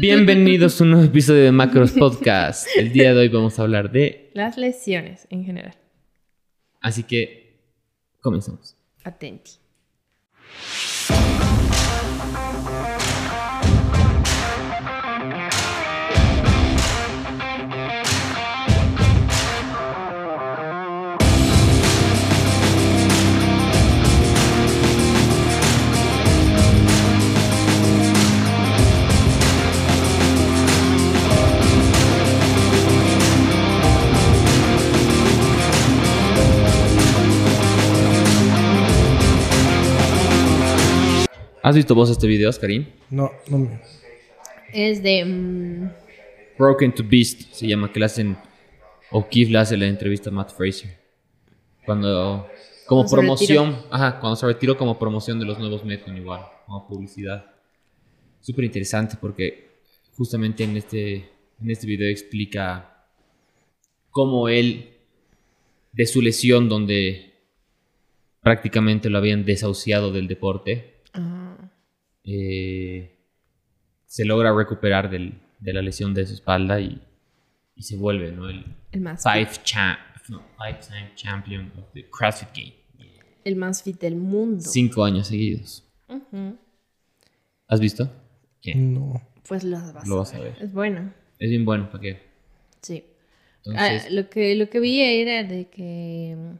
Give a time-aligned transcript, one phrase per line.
[0.00, 2.66] Bienvenidos a un nuevo episodio de Macros Podcast.
[2.78, 4.30] El día de hoy vamos a hablar de...
[4.32, 5.76] Las lesiones en general.
[6.80, 7.58] Así que
[8.22, 8.74] comenzamos.
[9.04, 9.50] Atenti.
[41.66, 42.86] ¿Has visto vos este video, Karim?
[43.10, 43.80] No, no me...
[44.72, 45.24] Es de...
[45.24, 45.90] mm,
[46.56, 48.36] Broken to Beast se llama, que le hacen...
[49.10, 50.96] O Keith le hace la entrevista a Matt Fraser.
[51.84, 52.46] Cuando...
[52.86, 53.82] Como Cuando promoción.
[53.90, 56.42] Ajá, cuando se retiró como promoción de los nuevos Metron igual.
[56.66, 57.46] Como publicidad.
[58.40, 59.80] Súper interesante porque
[60.16, 61.14] justamente en este,
[61.60, 63.08] en este video explica
[64.12, 64.90] cómo él,
[65.90, 67.34] de su lesión donde
[68.40, 70.95] prácticamente lo habían desahuciado del deporte,
[72.26, 73.16] eh,
[74.06, 77.00] se logra recuperar del- de la lesión de su espalda y,
[77.76, 78.48] y se vuelve ¿no?
[78.50, 82.74] el el más five cha- no, five-time champion of the CrossFit Game.
[83.44, 84.60] el más fit del mundo.
[84.60, 85.84] Cinco años seguidos.
[87.68, 88.10] ¿Has visto?
[88.60, 88.74] ¿Qué?
[88.74, 89.20] No.
[89.48, 90.56] Pues lo vas, Lo vas a ver.
[90.60, 91.12] Es bueno.
[91.38, 92.22] Es bien bueno, ¿para qué?
[92.82, 93.04] Sí.
[93.64, 96.56] Entonces, Ah, lo, que, lo que vi era de que mm,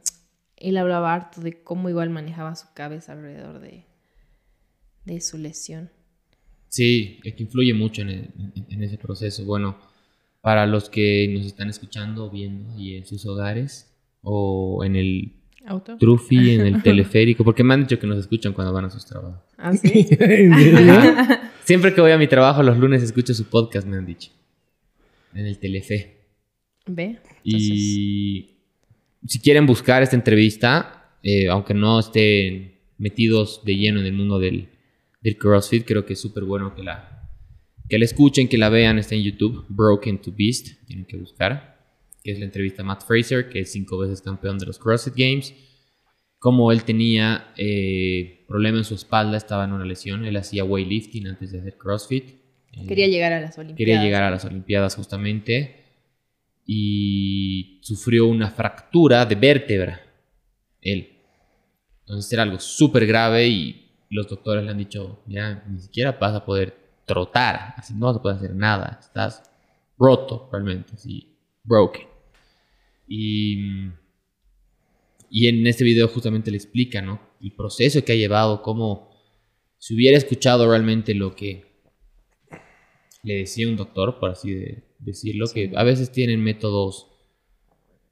[0.57, 3.83] él hablaba harto de cómo igual manejaba su cabeza alrededor de,
[5.07, 5.89] de su lesión.
[6.69, 9.43] sí, que influye mucho en, el- en- en ese proceso.
[9.45, 9.77] Bueno,
[10.41, 13.91] para los que nos están escuchando o viendo ahí en sus hogares
[14.21, 15.33] o en el
[15.65, 15.97] ¿Auto?
[15.97, 19.05] Trufi, en el teleférico, porque me han dicho que nos escuchan cuando van a sus
[19.05, 19.41] trabajos.
[19.57, 20.07] ¿Ah, sí?
[21.65, 24.31] Siempre que voy a mi trabajo los lunes escucho su podcast, me han dicho.
[25.33, 26.17] En el Telefe.
[26.85, 27.17] ¿Ve?
[27.43, 28.51] Y
[29.25, 34.39] si quieren buscar esta entrevista, eh, aunque no estén metidos de lleno en el mundo
[34.39, 34.69] del,
[35.35, 37.29] CrossFit, creo que es súper bueno que la,
[37.89, 38.99] que la escuchen, que la vean.
[38.99, 41.75] Está en YouTube, Broken to Beast, tienen que buscar.
[42.23, 45.15] Que es la entrevista a Matt Fraser, que es cinco veces campeón de los CrossFit
[45.15, 45.53] Games.
[46.39, 50.23] Como él tenía eh, problema en su espalda, estaba en una lesión.
[50.23, 52.29] Él hacía weightlifting antes de hacer CrossFit.
[52.73, 53.77] Eh, Quería llegar a las Olimpiadas.
[53.77, 55.83] Quería llegar a las Olimpiadas justamente
[56.65, 60.01] y sufrió una fractura de vértebra.
[60.81, 61.17] Él.
[62.01, 66.33] Entonces era algo súper grave y los doctores le han dicho, ya ni siquiera vas
[66.35, 66.75] a poder
[67.05, 69.43] trotar, así no vas a poder hacer nada, estás
[69.97, 72.07] roto realmente, así, broken.
[73.07, 73.89] Y,
[75.29, 77.19] y en este video justamente le explica, ¿no?
[77.41, 79.09] El proceso que ha llevado, cómo
[79.77, 81.65] si hubiera escuchado realmente lo que
[83.23, 87.07] le decía un doctor, por así de- decirlo, que a veces tienen métodos,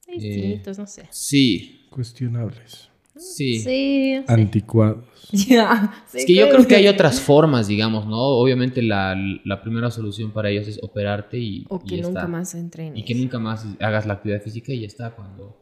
[0.08, 1.08] Distintos, no sé.
[1.12, 2.90] sí, Cuestionables.
[3.18, 4.24] Sí.
[4.28, 5.06] Anticuados.
[5.32, 8.20] Ya, Es que yo creo que hay otras formas, digamos, ¿no?
[8.20, 12.28] Obviamente la, la primera solución para ellos es operarte y, O que nunca está.
[12.28, 13.00] más entrenes.
[13.00, 15.16] Y que nunca más hagas la actividad física y ya está.
[15.16, 15.58] Cuando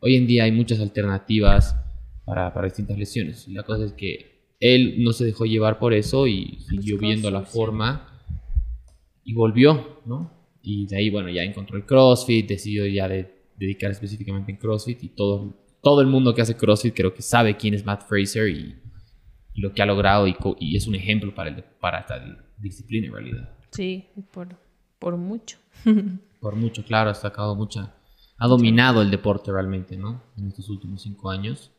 [0.00, 1.76] hoy en día hay muchas alternativas
[2.24, 3.46] para, para distintas lesiones.
[3.46, 7.06] Y la cosa es que él no se dejó llevar por eso y siguió Buscó
[7.06, 8.08] viendo la forma
[9.24, 10.32] y volvió, ¿no?
[10.62, 15.02] Y de ahí, bueno, ya encontró el CrossFit, decidió ya de, dedicar específicamente en CrossFit
[15.04, 18.48] y todo, todo el mundo que hace CrossFit creo que sabe quién es Matt Fraser
[18.48, 18.76] y,
[19.54, 22.22] y lo que ha logrado y, y es un ejemplo para, el- para esta
[22.58, 23.50] disciplina en realidad.
[23.70, 24.48] Sí, por,
[24.98, 25.58] por mucho.
[26.40, 27.94] Por mucho, claro, ha sacado mucha.
[28.38, 30.22] Ha dominado el deporte realmente, ¿no?
[30.36, 31.72] En estos últimos cinco años.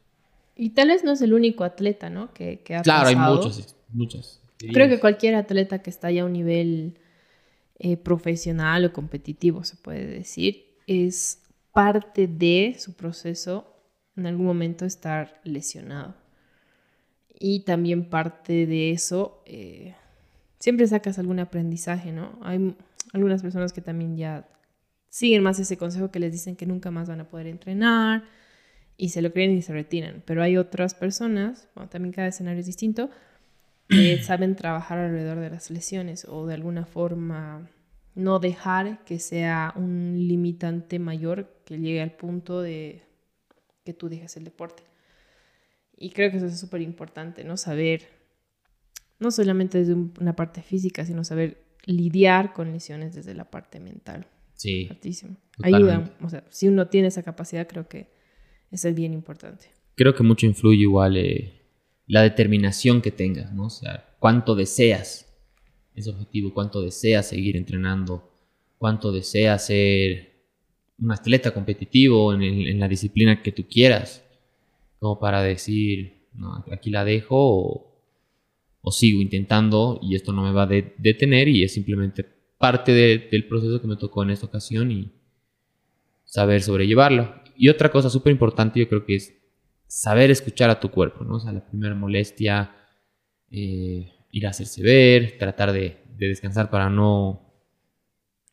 [0.56, 2.34] Y tal vez no es el único atleta, ¿no?
[2.34, 4.42] Que, que ha Claro, hay muchos, muchas.
[4.58, 6.98] Creo que cualquier atleta que está ya a un nivel
[7.80, 13.77] eh, profesional o competitivo, se puede decir, es parte de su proceso
[14.18, 16.16] en algún momento estar lesionado.
[17.40, 19.96] Y también parte de eso, eh,
[20.60, 22.40] siempre sacas algún aprendizaje, ¿no?
[22.42, 22.76] Hay
[23.14, 24.48] algunas personas que también ya
[25.10, 28.24] siguen más ese consejo que les dicen que nunca más van a poder entrenar
[28.98, 30.24] y se lo creen y se retiran.
[30.26, 33.10] Pero hay otras personas, bueno, también cada escenario es distinto,
[33.88, 37.70] que saben trabajar alrededor de las lesiones o de alguna forma
[38.16, 43.04] no dejar que sea un limitante mayor que llegue al punto de
[43.88, 44.84] que tú dejes el deporte.
[45.98, 47.56] Y creo que eso es súper importante, ¿no?
[47.58, 48.02] Saber,
[49.20, 53.80] no solamente desde un- una parte física, sino saber lidiar con lesiones desde la parte
[53.80, 54.28] mental.
[54.56, 55.38] Sí, Altísimo.
[55.56, 55.94] Totalmente.
[55.94, 58.10] Ayuda, o sea, si uno tiene esa capacidad, creo que
[58.72, 59.68] eso es bien importante.
[59.96, 61.62] creo que mucho influye igual eh,
[62.06, 63.66] la determinación que tengas, ¿no?
[63.66, 65.26] O sea, cuánto deseas
[65.96, 68.32] ese objetivo, cuánto deseas seguir entrenando,
[68.78, 70.37] cuánto deseas ser
[71.00, 74.24] un atleta competitivo en, el- en la disciplina que tú quieras,
[75.00, 78.02] como para decir, no, aquí la dejo o,
[78.82, 82.24] o sigo intentando y esto no me va a de- detener y es simplemente
[82.58, 85.12] parte de- del proceso que me tocó en esta ocasión y
[86.26, 87.36] saber sobrellevarlo.
[87.56, 89.34] Y otra cosa súper importante yo creo que es
[89.88, 91.36] saber escuchar a tu cuerpo, ¿no?
[91.36, 92.76] O sea, la primera molestia,
[93.52, 97.44] eh, ir a hacerse ver, tratar de, de descansar para no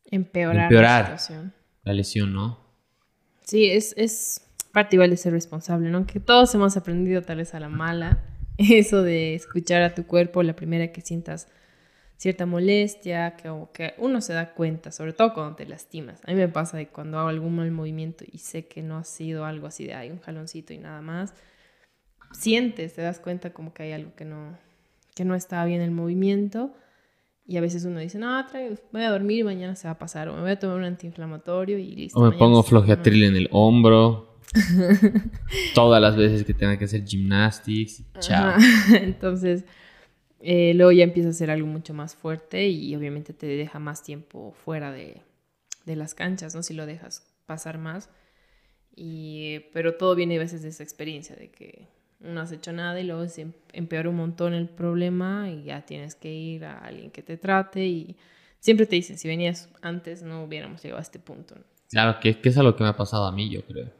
[0.05, 1.09] Empeorar, Empeorar.
[1.09, 1.53] la situación.
[1.85, 2.59] La lesión, ¿no?
[3.43, 4.41] Sí, es, es
[4.73, 6.05] parte igual de ser responsable, ¿no?
[6.05, 8.23] Que todos hemos aprendido tal vez a la mala
[8.57, 11.47] eso de escuchar a tu cuerpo la primera que sientas
[12.17, 16.21] cierta molestia, que, que uno se da cuenta, sobre todo cuando te lastimas.
[16.25, 19.03] A mí me pasa de cuando hago algún mal movimiento y sé que no ha
[19.03, 21.33] sido algo así de, hay un jaloncito y nada más,
[22.31, 24.57] sientes, te das cuenta como que hay algo que no,
[25.13, 26.73] que no está bien el movimiento.
[27.47, 29.97] Y a veces uno dice, no, trae- voy a dormir y mañana se va a
[29.99, 30.29] pasar.
[30.29, 32.19] O me voy a tomar un antiinflamatorio y listo.
[32.19, 34.39] O me pongo flojatril en el hombro.
[35.75, 38.03] Todas las veces que tenga que hacer gymnastics.
[38.19, 38.55] Chao.
[38.93, 39.65] Entonces,
[40.39, 44.01] eh, luego ya empieza a ser algo mucho más fuerte y obviamente te deja más
[44.03, 45.21] tiempo fuera de,
[45.85, 46.63] de las canchas, ¿no?
[46.63, 48.09] Si lo dejas pasar más.
[48.95, 51.87] Y, pero todo viene a veces de esa experiencia, de que
[52.19, 55.85] no has hecho nada y luego se em- empeora un montón el problema y ya
[55.85, 58.15] tienes que ir a alguien que te trate y
[58.59, 61.55] siempre te dicen, si venías antes no hubiéramos llegado a este punto.
[61.89, 63.91] Claro, que, que es algo que me ha pasado a mí, yo creo.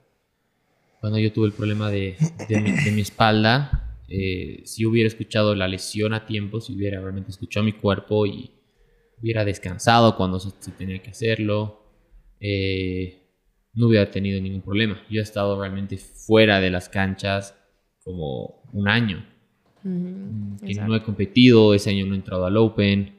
[0.99, 2.17] Cuando yo tuve el problema de,
[2.49, 7.63] de mi espalda, eh, si hubiera escuchado la lesión a tiempo, si hubiera realmente escuchado
[7.63, 8.51] mi cuerpo y
[9.21, 11.83] hubiera descansado cuando se, se tenía que hacerlo,
[12.39, 13.23] eh,
[13.73, 15.01] no hubiera tenido ningún problema.
[15.09, 17.55] Yo he estado realmente fuera de las canchas
[18.05, 19.25] como un año.
[19.83, 20.89] Ujú, que exacto.
[20.89, 23.13] no he competido, ese año no he entrado al Open,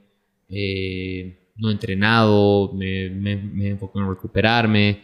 [0.49, 5.01] eh, no he entrenado, me, me, me enfoco en recuperarme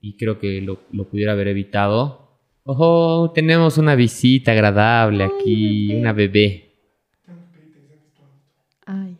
[0.00, 2.24] y creo que lo, lo pudiera haber evitado.
[2.64, 6.00] Ojo, tenemos una visita agradable aquí, bebé.
[6.00, 6.74] una bebé.
[8.86, 9.18] Ay, ay,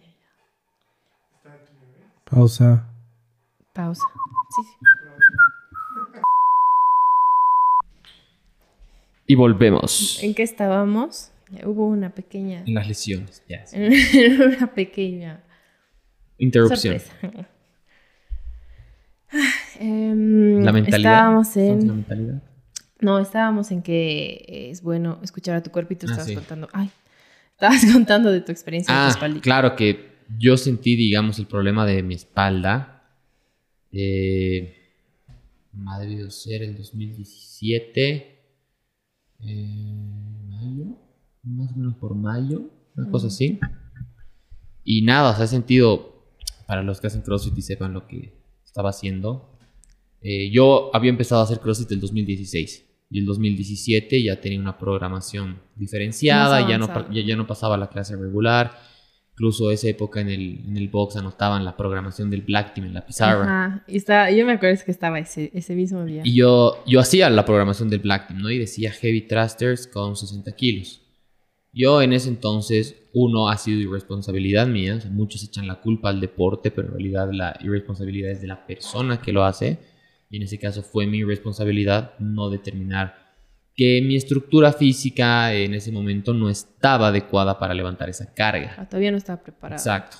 [2.24, 2.90] Pausa.
[3.72, 4.02] pausa.
[4.56, 4.93] Sí, sí.
[9.26, 10.22] Y volvemos.
[10.22, 11.30] ¿En qué estábamos?
[11.64, 12.62] Hubo una pequeña.
[12.66, 13.64] En las lesiones, ya.
[13.66, 13.76] sí.
[14.58, 15.42] una pequeña
[16.38, 16.98] Interrupción.
[17.00, 17.48] sorpresa.
[19.32, 21.12] Ah, em, La mentalidad.
[21.12, 21.96] Estábamos ¿Estamos en la en.
[21.98, 22.42] mentalidad?
[23.00, 26.34] No, estábamos en que es bueno escuchar a tu cuerpo y tú Ah, estabas sí.
[26.34, 26.68] contando.
[26.72, 26.90] Ay,
[27.52, 29.42] estabas contando de tu experiencia en tu Ah, espaldita.
[29.42, 33.02] claro que yo sentí, digamos, el problema de mi espalda.
[33.92, 34.76] Eh,
[35.86, 38.33] ha debido ser el 2017.
[39.40, 39.94] Eh,
[40.48, 40.84] mayo,
[41.42, 42.62] más o menos por mayo,
[42.96, 43.58] una cosa así.
[44.84, 46.24] Y nada, o sea, he sentido,
[46.66, 48.34] para los que hacen CrossFit y sepan lo que
[48.64, 49.58] estaba haciendo,
[50.20, 54.78] eh, yo había empezado a hacer CrossFit el 2016 y el 2017 ya tenía una
[54.78, 58.72] programación diferenciada, ya no, ya, ya no pasaba la clase regular.
[59.34, 62.94] Incluso esa época en el, en el box anotaban la programación del Black Team en
[62.94, 63.42] la pizarra.
[63.42, 63.84] Ajá.
[63.88, 66.22] Y está, yo me acuerdo que estaba ese, ese mismo día.
[66.24, 68.50] Y yo, yo hacía la programación del Black Team, ¿no?
[68.50, 71.00] Y decía heavy thrusters con 60 kilos.
[71.72, 74.94] Yo en ese entonces, uno, ha sido irresponsabilidad mía.
[74.94, 78.46] o sea, muchos echan la culpa al deporte, pero en realidad la irresponsabilidad es de
[78.46, 79.78] la persona que lo hace.
[80.30, 83.23] Y en ese caso fue mi responsabilidad no determinar
[83.76, 88.74] que mi estructura física en ese momento no estaba adecuada para levantar esa carga.
[88.78, 89.78] Ah, todavía no estaba preparado.
[89.80, 90.18] Exacto.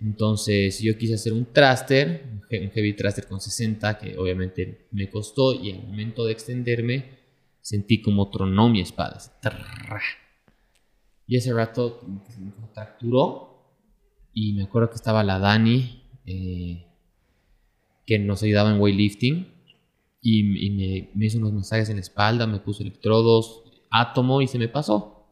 [0.00, 4.86] Entonces yo quise hacer un thruster, un he- un heavy thruster con 60, que obviamente
[4.92, 7.18] me costó y al momento de extenderme
[7.60, 9.18] sentí como tronó mi espalda.
[11.26, 12.00] Y ese rato
[12.60, 13.48] contracturó
[14.32, 16.86] y me acuerdo que estaba la Dani, eh,
[18.06, 19.52] que nos ayudaba en weightlifting
[20.20, 24.58] y, y me, hizo unos masajes en la espalda, me puso electrodos, átomo y se
[24.58, 25.26] me pasó.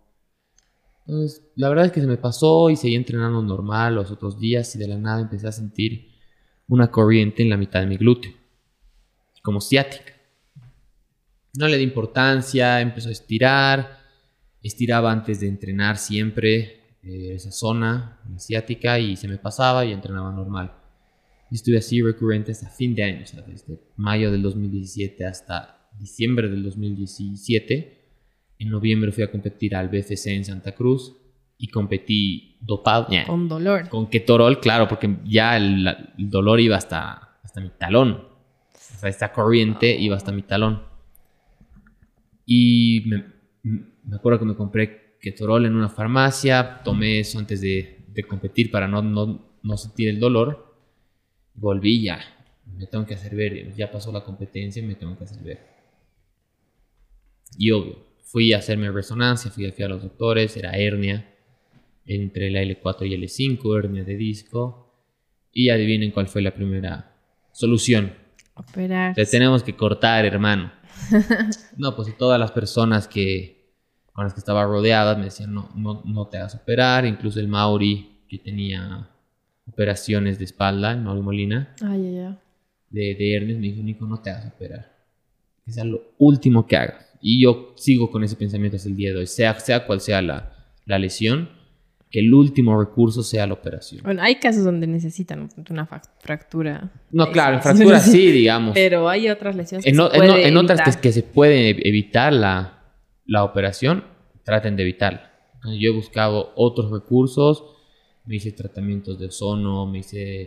[1.06, 4.74] Entonces, la verdad es que se me pasó y seguí entrenando normal los otros días
[4.76, 6.08] y de la nada empecé a sentir
[6.66, 8.32] una corriente en la mitad de mi glúteo,
[9.42, 10.12] como ciática.
[11.54, 13.98] No le di importancia, empezó a estirar,
[14.62, 20.30] estiraba antes de entrenar siempre eh, esa zona ciática y se me pasaba y entrenaba
[20.30, 20.77] normal.
[21.50, 26.48] Y estuve así recurrente hasta fin de año, sea, desde mayo del 2017 hasta diciembre
[26.48, 27.98] del 2017.
[28.58, 31.16] En noviembre fui a competir al BFC en Santa Cruz
[31.56, 33.88] y competí dopado, ña, Con dolor.
[33.88, 35.86] con ketorol, claro, porque ya el,
[36.18, 38.12] el dolor iba hasta, hasta mi talón.
[38.12, 40.82] O sea, esta corriente iba hasta mi talón.
[42.46, 43.24] Y me,
[43.62, 48.70] me acuerdo que me compré ketorol en una farmacia, tomé eso antes de, de competir
[48.70, 50.67] para no, no, no sentir el dolor.
[51.60, 52.20] Volví ya,
[52.76, 55.66] me tengo que hacer ver, ya pasó la competencia, me tengo que hacer ver.
[57.56, 61.34] Y obvio, fui a hacerme resonancia, fui, fui a los doctores, era hernia
[62.06, 64.84] entre la L4 y L5, hernia de disco.
[65.52, 67.16] Y adivinen cuál fue la primera
[67.52, 68.12] solución.
[68.54, 69.14] Operar.
[69.14, 70.72] Te tenemos que cortar, hermano.
[71.76, 73.58] no, pues todas las personas que
[74.12, 77.06] con las que estaba rodeada me decían, no, no, no te hagas operar.
[77.06, 79.08] Incluso el Mauri, que tenía
[79.68, 82.34] operaciones de espalda, el Mauri Molina, Ay, ay, ay.
[82.90, 84.92] de, de hernias, me dijo, Nico, no te hagas operar.
[85.64, 87.14] Que sea lo último que hagas.
[87.20, 90.22] Y yo sigo con ese pensamiento hasta el día de hoy, sea, sea cual sea
[90.22, 90.52] la,
[90.86, 91.50] la lesión,
[92.10, 94.02] que el último recurso sea la operación.
[94.02, 95.86] Bueno, hay casos donde necesitan una
[96.20, 96.90] fractura.
[97.10, 98.72] No, claro, en fracturas sí, digamos.
[98.74, 102.84] Pero hay otras lesiones que En, se en en otras que, se puede evitar la,
[103.26, 104.04] la operación,
[104.42, 105.32] traten de evitarla.
[105.78, 107.64] Yo he buscado otros recursos,
[108.28, 110.42] me hice tratamientos de ozono, me hice...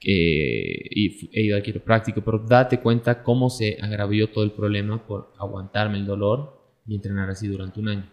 [0.00, 5.04] eh, y he ido al quiropráctico, pero date cuenta cómo se agravó todo el problema
[5.04, 6.56] por aguantarme el dolor
[6.86, 8.10] y entrenar así durante un año.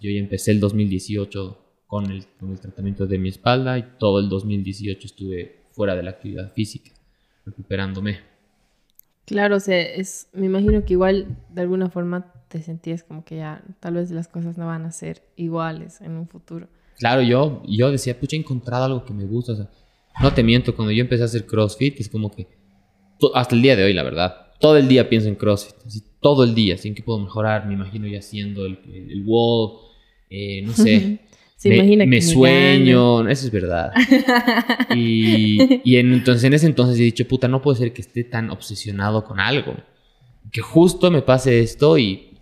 [0.00, 4.20] Yo ya empecé el 2018 con el, con el tratamiento de mi espalda y todo
[4.20, 6.92] el 2018 estuve fuera de la actividad física,
[7.44, 8.20] recuperándome.
[9.26, 13.36] Claro, o sea, es, me imagino que igual de alguna forma te sentías como que
[13.36, 16.68] ya tal vez las cosas no van a ser iguales en un futuro.
[16.98, 19.52] Claro, yo, yo decía, pucha, he encontrado algo que me gusta.
[19.52, 19.68] o sea,
[20.20, 22.46] no te miento, cuando yo empecé a hacer CrossFit, es como que,
[23.34, 26.44] hasta el día de hoy, la verdad, todo el día pienso en CrossFit, así, todo
[26.44, 29.72] el día, así en qué puedo mejorar, me imagino ya haciendo el, el, el wall,
[30.30, 31.18] eh, no sé,
[31.56, 33.92] Se me, imagina que me me sueño, eso es verdad.
[34.94, 38.24] Y, y en- entonces, en ese entonces he dicho, puta, no puede ser que esté
[38.24, 39.74] tan obsesionado con algo.
[40.52, 42.36] Que justo me pase esto y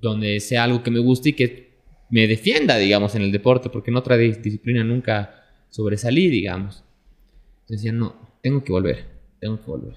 [0.00, 1.67] donde sea algo que me guste y que
[2.10, 6.84] me defienda, digamos, en el deporte, porque en otra dis- disciplina nunca sobresalí, digamos.
[7.60, 9.06] Entonces decía, no, tengo que volver,
[9.40, 9.94] tengo que volver.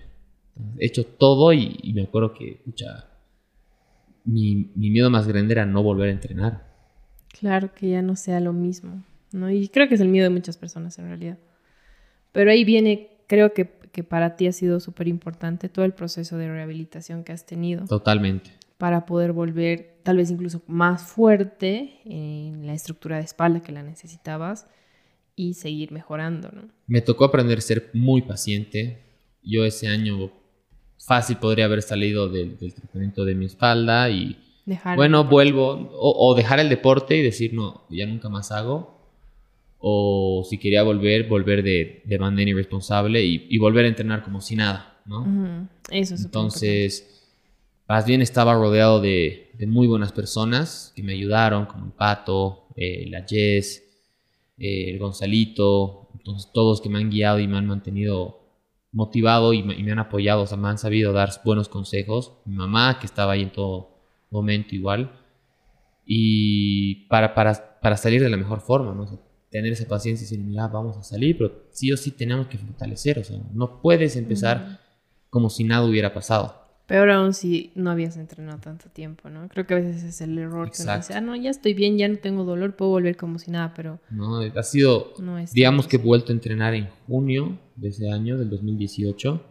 [0.56, 3.08] Entonces, he hecho todo y, y me acuerdo que, pucha,
[4.26, 6.68] mi, mi miedo más grande era no volver a entrenar.
[7.40, 9.50] Claro, que ya no sea lo mismo, ¿no?
[9.50, 11.38] Y creo que es el miedo de muchas personas en realidad.
[12.32, 16.38] Pero ahí viene, creo que, que para ti ha sido súper importante todo el proceso
[16.38, 18.52] de rehabilitación que has tenido Totalmente.
[18.82, 23.84] Para poder volver tal vez incluso más fuerte en la estructura de espalda que la
[23.84, 24.66] necesitabas
[25.36, 26.64] y seguir mejorando, ¿no?
[26.88, 29.04] Me tocó aprender a ser muy paciente.
[29.44, 30.32] Yo ese año
[30.98, 36.30] fácil podría haber salido del, del tratamiento de mi espalda y Dejar bueno, vuelvo o,
[36.32, 39.00] o dejar el deporte y decir no, ya nunca más hago.
[39.78, 44.42] O si quería volver, volver de, de manera irresponsable y, y volver a entrenar como
[44.42, 45.68] si nada, ¿no?
[45.92, 47.21] Eso es Entonces,
[47.92, 52.68] más bien estaba rodeado de, de muy buenas personas que me ayudaron, como el Pato,
[52.78, 53.84] eh, la Jess,
[54.58, 58.40] eh, el Gonzalito, entonces todos que me han guiado y me han mantenido
[58.94, 62.32] motivado y me, y me han apoyado, o sea, me han sabido dar buenos consejos.
[62.46, 63.90] Mi mamá, que estaba ahí en todo
[64.30, 65.12] momento igual.
[66.06, 69.04] Y para, para, para salir de la mejor forma, ¿no?
[69.04, 69.20] O sea,
[69.50, 72.58] tener esa paciencia y decir, mira, vamos a salir, pero sí o sí tenemos que
[72.58, 74.80] fortalecer, o sea, no puedes empezar
[75.30, 76.61] como si nada hubiera pasado.
[76.92, 79.48] Peor aún si no habías entrenado tanto tiempo, ¿no?
[79.48, 81.08] Creo que a veces es el error que uno Exacto.
[81.08, 83.74] dice, ah, no, ya estoy bien, ya no tengo dolor, puedo volver como si nada,
[83.74, 84.42] pero ¿no?
[84.42, 88.50] Ha sido, no digamos que he vuelto a entrenar en junio de ese año, del
[88.50, 89.42] 2018,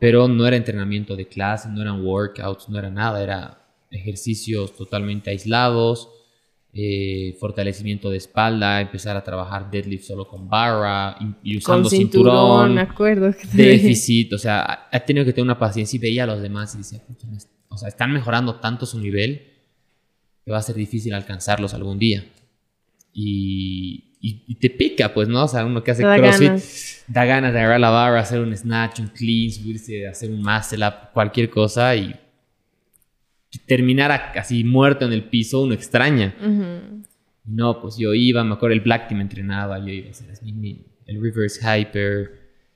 [0.00, 5.30] pero no era entrenamiento de clase, no eran workouts, no era nada, era ejercicios totalmente
[5.30, 6.08] aislados,
[6.72, 11.90] eh, fortalecimiento de espalda, empezar a trabajar deadlift solo con barra y, y usando Con
[11.98, 13.32] cinturón, cinturón, me acuerdo.
[13.36, 16.74] que déficit, o sea, ha- tenido que tener una paciencia y veía a los demás
[16.74, 19.42] y decía, "Pucha, me est- o sea, están mejorando tanto su nivel
[20.44, 22.24] que va a ser difícil alcanzarlos algún día.
[23.12, 25.44] Y, y- y te pica, pues, ¿no?
[25.44, 27.04] O sea, uno que hace da CrossFit ganas.
[27.08, 30.86] da ganas de agarrar la barra, hacer un snatch, un clean, subirse, hacer un muscle
[30.86, 32.14] up, cualquier cosa y
[33.58, 36.34] terminar así muerto en el piso, uno extraña.
[36.40, 37.02] Ujú.
[37.44, 40.28] No, pues yo iba, me acuerdo, el Black Team entrenaba, yo iba a hacer
[41.06, 42.30] el Reverse Hyper,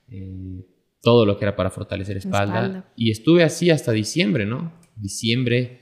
[0.09, 0.65] eh,
[1.01, 2.55] todo lo que era para fortalecer espalda.
[2.55, 2.85] Espalda.
[2.95, 4.73] Y estuve así hasta diciembre, ¿no?
[4.95, 5.79] Diciembre,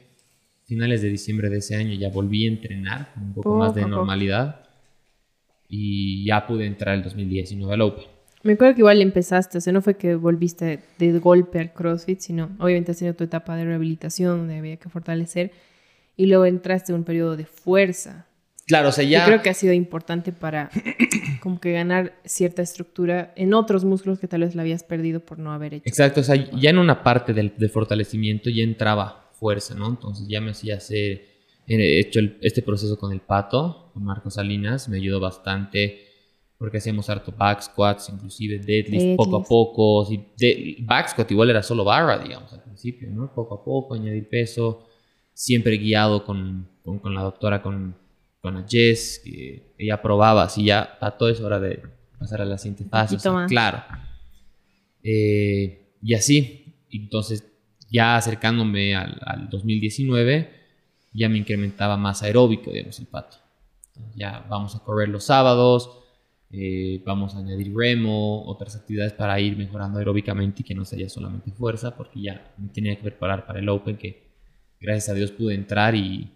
[0.65, 3.81] finales de diciembre de ese año ya volví a entrenar con un poco más de
[3.81, 3.95] poco.
[3.95, 4.67] normalidad.
[5.67, 8.05] Y ya pude entrar el 2019 al Open.
[8.43, 12.19] Me acuerdo que igual empezaste, o sea, no fue que volviste de golpe al CrossFit,
[12.19, 15.51] sino obviamente has tenido tu etapa de rehabilitación donde había que fortalecer
[16.17, 18.27] y luego entraste en un periodo de fuerza.
[18.67, 19.25] Claro, o sea, Yo ya...
[19.25, 20.69] creo que ha sido importante para
[21.41, 25.39] como que ganar cierta estructura en otros músculos que tal vez la habías perdido por
[25.39, 25.83] no haber hecho.
[25.87, 29.87] Exacto, o sea, ya en una parte del, de fortalecimiento ya entraba fuerza, ¿no?
[29.89, 31.33] Entonces ya me hacía hacer
[31.65, 36.07] he hecho el- este proceso con el pato, con Marcos Salinas, me ayudó bastante
[36.63, 40.05] porque hacíamos harto back squats, inclusive deadlift, poco a poco.
[40.05, 43.33] Si de- back squat igual era solo barra, digamos, al principio, ¿no?
[43.33, 44.87] Poco a poco, añadir peso,
[45.33, 47.93] siempre guiado con, con, con la doctora, con,
[48.39, 51.83] con la Jess, que ella probaba, así ya, Pato, es hora de
[52.17, 53.17] pasar a la siguiente fase.
[53.17, 53.83] o sea, claro.
[55.03, 57.45] Eh, y así, entonces
[57.91, 60.49] ya acercándome al, al 2019,
[61.13, 63.35] ya me incrementaba más aeróbico, digamos, el pato.
[64.15, 65.99] Ya vamos a correr los sábados,
[66.55, 71.09] eh, vamos a añadir remo, otras actividades para ir mejorando aeróbicamente y que no sea
[71.09, 74.29] solamente fuerza, porque ya me tenía que preparar para el Open, que
[74.79, 76.29] gracias a Dios pude entrar y...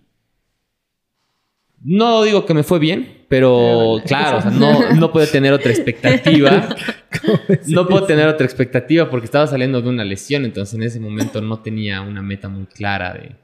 [1.84, 5.72] No digo que me fue bien, pero claro, o sea, no, no puedo tener otra
[5.72, 6.68] expectativa.
[7.68, 11.42] No puedo tener otra expectativa porque estaba saliendo de una lesión, entonces en ese momento
[11.42, 13.36] no tenía una meta muy clara de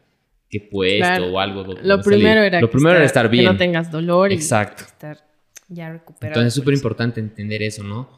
[0.50, 1.34] qué puesto Claro.
[1.34, 1.64] o algo.
[1.64, 2.04] Lo salir.
[2.04, 3.46] primero era, Lo que primero era estar bien.
[3.46, 4.84] Que no tengas dolor y Exacto.
[4.84, 5.33] estar
[5.70, 6.28] ya recuperado.
[6.34, 6.80] Entonces es súper por eso.
[6.82, 8.10] importante entender eso, ¿no?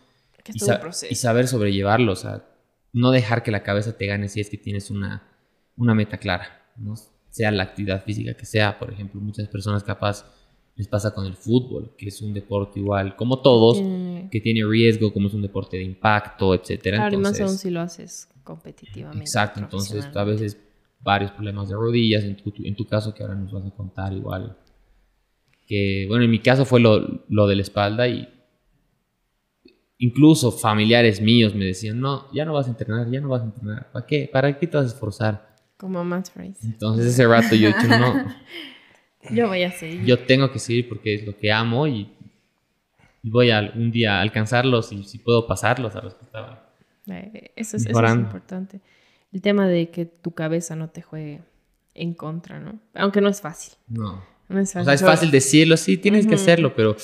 [0.43, 1.11] Que Y, es todo un sa- proceso.
[1.11, 2.43] y saber sobrellevarlo, o sea,
[2.93, 5.23] no dejar que la cabeza te gane si es que tienes una,
[5.75, 6.93] una meta clara, ¿no?
[7.29, 10.25] Sea la actividad física que sea, por ejemplo, muchas personas capaz
[10.77, 14.65] les pasa con el fútbol, que es un deporte igual, como todos, Tiene- que tiene
[14.69, 16.97] riesgo, como es un deporte de impacto, etcétera.
[16.97, 19.19] Claro, y más Entonces- aún si lo haces competitivamente.
[19.23, 20.57] Exacto, entonces a veces
[21.01, 24.11] varios problemas de rodillas, en tu, en tu caso que ahora nos vas a contar
[24.13, 24.57] igual.
[25.67, 28.27] Que bueno, en mi caso fue lo, lo de la espalda y
[29.97, 33.45] incluso familiares míos me decían, no, ya no vas a entrenar, ya no vas a
[33.45, 34.29] entrenar, ¿para qué?
[34.31, 35.55] ¿Para qué te vas a esforzar?
[35.77, 36.65] Como Matt Fraser.
[36.65, 38.25] Entonces ese rato yo he dicho, no,
[39.31, 40.05] Yo voy a seguir.
[40.05, 42.11] yo tengo que seguir porque es lo que amo y,
[43.23, 46.59] y voy a algún día alcanzarlos y si puedo pasarlos a los que estaban.
[47.07, 48.81] Eh, Eso es, eso es importante.
[49.33, 51.41] El tema de que tu cabeza no te juegue
[51.95, 52.79] en contra, ¿no?
[52.93, 53.73] Aunque no es fácil.
[53.87, 54.23] No.
[54.49, 54.81] No es fácil.
[54.81, 56.95] O sea, es fácil decirlo, sí, tienes que hacerlo, pero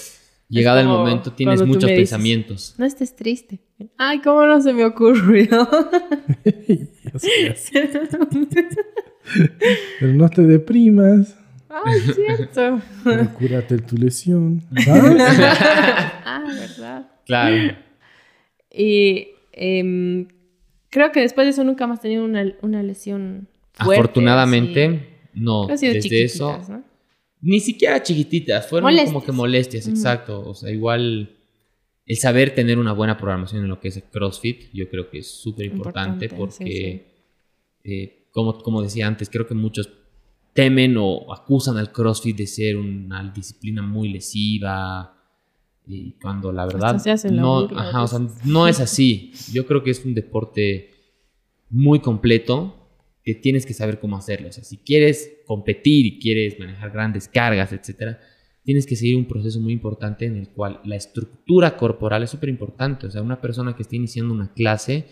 [0.48, 2.76] llegado el momento tienes muchos dices- pensamientos.
[2.78, 3.60] No estés triste.
[3.98, 5.48] Ay, ¿cómo no se me ocurrió?
[10.00, 11.38] Pero no te deprimas.
[11.70, 12.82] Ay, cierto.
[13.04, 14.62] pero Cúrate tu lesión.
[14.84, 15.16] ¿sabes?
[16.26, 17.08] ah, verdad.
[17.26, 17.78] Claro.
[18.74, 20.28] Y em,
[20.90, 24.02] creo que después de eso nunca más tenido una, una lesión fuerte.
[24.02, 25.00] Afortunadamente, así.
[25.34, 25.68] no.
[25.68, 26.84] Desde eso, ¿no?
[27.42, 29.14] Ni siquiera chiquititas, fueron Molestias.
[29.14, 30.48] como que molestias, exacto.
[30.48, 31.38] O sea, igual
[32.06, 35.20] el saber tener una buena programación en lo que es el CrossFit, yo creo que
[35.20, 37.08] es súper importante porque,
[37.84, 39.90] eh, como, como decía antes, creo que muchos
[40.54, 45.18] temen o acusan al CrossFit de ser una disciplina muy lesiva.
[45.88, 48.46] Y cuando la verdad se no, ajá, o sea, pues.
[48.46, 49.32] no es así.
[49.52, 50.92] Yo creo que es un deporte
[51.70, 52.81] muy completo
[53.24, 54.50] que tienes que saber cómo hacerlo.
[54.50, 58.20] O sea, si quieres competir y quieres manejar grandes cargas, etcétera,
[58.64, 62.50] tienes que seguir un proceso muy importante en el cual la estructura corporal es súper
[62.50, 63.08] importante.
[63.08, 65.06] O sea, una persona que esté iniciando una clase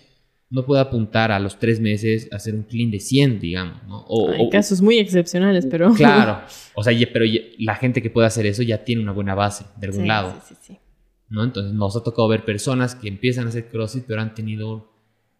[0.51, 3.99] no puede apuntar a los tres meses a hacer un clean de 100, digamos, ¿no?
[4.07, 5.93] O, Hay o- casos muy excepcionales, pero...
[5.95, 6.41] Claro.
[6.73, 7.25] O sea, pero
[7.59, 10.33] la gente que puede hacer eso ya tiene una buena base de algún Sí, lado.
[10.47, 10.79] Sí, sí, sí.
[11.29, 11.43] ¿no?
[11.43, 14.91] Entonces nos ha tocado ver personas que empiezan a hacer CrossFit, pero han tenido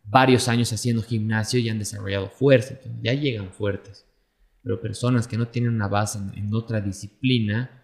[0.05, 4.05] varios años haciendo gimnasio y han desarrollado fuerza, entonces ya llegan fuertes.
[4.63, 7.83] Pero personas que no tienen una base en, otra disciplina,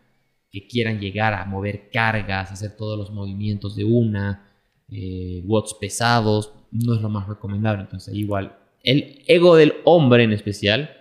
[0.52, 4.52] que quieran llegar a mover cargas, hacer todos los movimientos de una,
[4.90, 7.84] eh, watts pesados, no es lo más recomendable.
[7.84, 10.96] Entonces igual, el ego del hombre en especial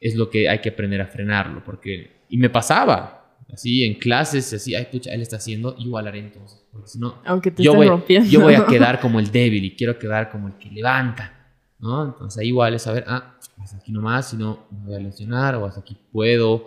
[0.00, 2.22] es lo que hay que aprender a frenarlo, porque...
[2.28, 3.21] Y me pasaba,
[3.52, 7.20] así en clases, así, ay, pucha, él está haciendo, igual haré entonces, porque si no,
[7.24, 8.28] Aunque te yo voy, rompiendo.
[8.28, 12.04] yo voy a quedar como el débil y quiero quedar como el que levanta, ¿no?
[12.04, 15.54] Entonces ahí igual es saber, ah, hasta aquí nomás, si no me voy a lesionar,
[15.56, 16.64] o hasta aquí puedo,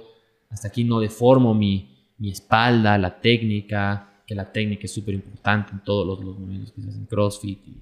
[0.49, 5.71] hasta aquí no deformo mi, mi espalda, la técnica, que la técnica es súper importante
[5.73, 7.81] en todos los, los movimientos que se hacen CrossFit, y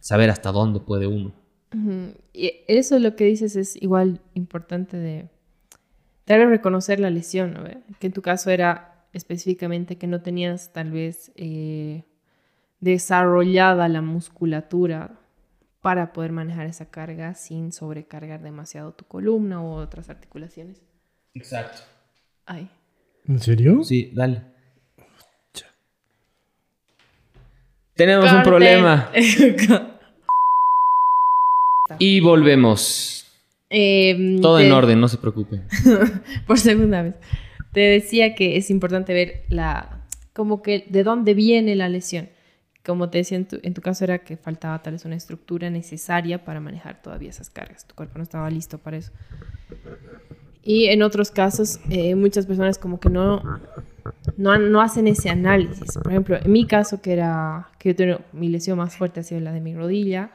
[0.00, 1.34] saber hasta dónde puede uno.
[2.32, 5.28] Y eso lo que dices es igual importante de
[6.26, 7.64] tal vez reconocer la lesión, ¿no?
[7.98, 12.04] Que en tu caso era específicamente que no tenías tal vez eh,
[12.80, 15.18] desarrollada la musculatura
[15.80, 20.82] para poder manejar esa carga sin sobrecargar demasiado tu columna u otras articulaciones.
[21.34, 21.82] Exacto.
[22.44, 22.68] Ay.
[23.26, 23.82] ¿En serio?
[23.84, 24.42] Sí, dale.
[27.94, 29.10] Tenemos un problema.
[31.98, 33.25] Y volvemos.
[33.70, 35.62] Em, Todo en te- orden, no se preocupe.
[36.46, 37.14] por segunda vez.
[37.72, 42.28] Te decía que es importante ver la, como que de dónde viene la lesión.
[42.84, 45.68] Como te decía, en tu, en tu caso era que faltaba tal vez una estructura
[45.70, 47.84] necesaria para manejar todavía esas cargas.
[47.86, 49.10] Tu cuerpo no estaba listo para eso.
[50.62, 53.40] Y en otros casos, eh, muchas personas como que no,
[54.36, 55.94] no, no hacen ese análisis.
[56.02, 59.22] Por ejemplo, en mi caso, que era que yo tengo mi lesión más fuerte ha
[59.22, 60.30] sido la de mi rodilla,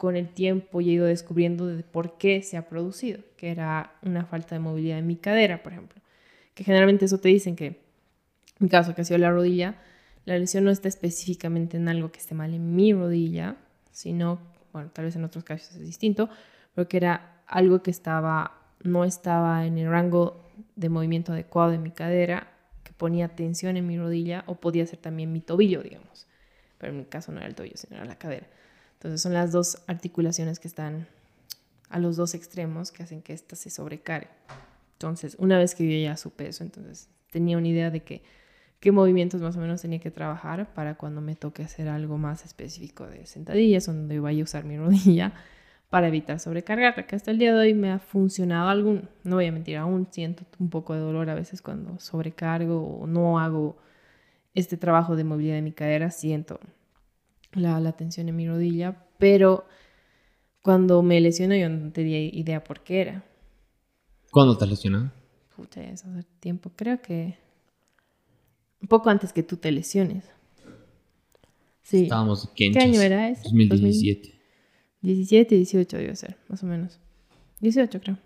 [0.00, 4.24] con el tiempo he ido descubriendo de por qué se ha producido, que era una
[4.24, 6.00] falta de movilidad en mi cadera, por ejemplo.
[6.54, 7.76] Que generalmente eso te dicen que, en
[8.60, 9.74] mi caso, que ha sido la rodilla,
[10.24, 13.56] la lesión no está específicamente en algo que esté mal en mi rodilla,
[13.92, 14.40] sino,
[14.72, 16.30] bueno, tal vez en otros casos es distinto,
[16.74, 21.78] pero que era algo que estaba, no estaba en el rango de movimiento adecuado de
[21.78, 26.26] mi cadera, que ponía tensión en mi rodilla, o podía ser también mi tobillo, digamos.
[26.78, 28.46] Pero en mi caso no era el tobillo, sino era la cadera.
[29.00, 31.06] Entonces son las dos articulaciones que están
[31.88, 34.28] a los dos extremos que hacen que ésta se sobrecargue.
[34.92, 38.22] Entonces, una vez que yo ya supe eso, entonces tenía una idea de que
[38.78, 42.44] qué movimientos más o menos tenía que trabajar para cuando me toque hacer algo más
[42.44, 45.32] específico de sentadillas, donde vaya a usar mi rodilla
[45.88, 49.46] para evitar sobrecargar, que hasta el día de hoy me ha funcionado algún, no voy
[49.46, 53.78] a mentir, aún siento un poco de dolor a veces cuando sobrecargo o no hago
[54.52, 56.60] este trabajo de movilidad de mi cadera, siento
[57.52, 59.66] la, la tensión en mi rodilla, pero
[60.62, 63.24] cuando me lesiono yo no tenía idea por qué era.
[64.30, 65.10] ¿Cuándo te lesionado?
[65.56, 66.06] Pucha, ya hace
[66.38, 67.36] tiempo, creo que
[68.80, 70.24] un poco antes que tú te lesiones.
[71.82, 72.04] Sí.
[72.04, 73.42] Estábamos ¿Qué año era ese?
[73.44, 74.34] 2017.
[75.02, 77.00] 17, 18 debe ser, más o menos.
[77.60, 78.18] 18 creo.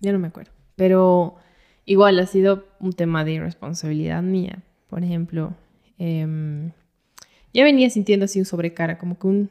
[0.00, 0.52] Ya no me acuerdo.
[0.74, 1.36] Pero
[1.84, 4.62] igual ha sido un tema de irresponsabilidad mía.
[4.88, 5.54] Por ejemplo,
[5.98, 6.72] eh,
[7.52, 9.50] ya venía sintiendo así un sobrecara, como que un.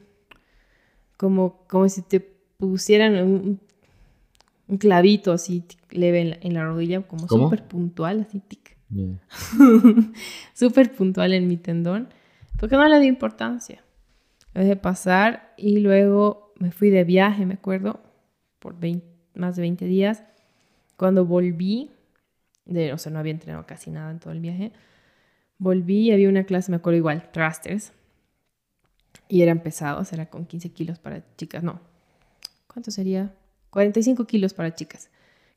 [1.17, 3.59] Como, como si te pusieran un,
[4.67, 8.77] un clavito así leve en la, en la rodilla, como súper puntual, así tic.
[8.89, 9.19] Ya.
[10.53, 12.09] súper puntual en mi tendón,
[12.59, 13.83] porque no le di importancia.
[14.53, 17.99] Lo dejé pasar y luego me fui de viaje, me acuerdo,
[18.59, 20.23] por 20 más de 20 días.
[20.97, 21.91] Cuando volví,
[22.65, 24.71] de, o sea, no había entrenado casi nada en todo el viaje,
[25.57, 27.93] volví y había una clase, me acuerdo igual, thrusters,
[29.27, 31.81] y eran pesados, era con 15 kilos para chicas, no,
[32.67, 33.33] ¿cuánto sería?
[33.71, 35.09] 45 kilos para chicas,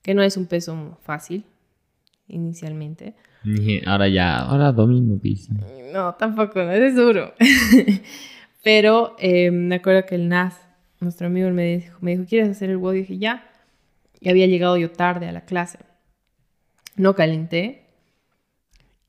[0.02, 1.44] que no es un peso fácil
[2.28, 3.14] inicialmente.
[3.86, 5.52] Ahora ya, ahora domino, dice.
[5.92, 7.34] No, tampoco, no es duro.
[8.62, 10.54] Pero eh, me acuerdo que el Nas,
[11.00, 12.94] nuestro amigo, me dijo, me dijo, ¿quieres hacer el WOD?
[12.94, 13.50] Y dije, ya.
[14.20, 15.78] Y había llegado yo tarde a la clase.
[16.96, 17.86] No calenté.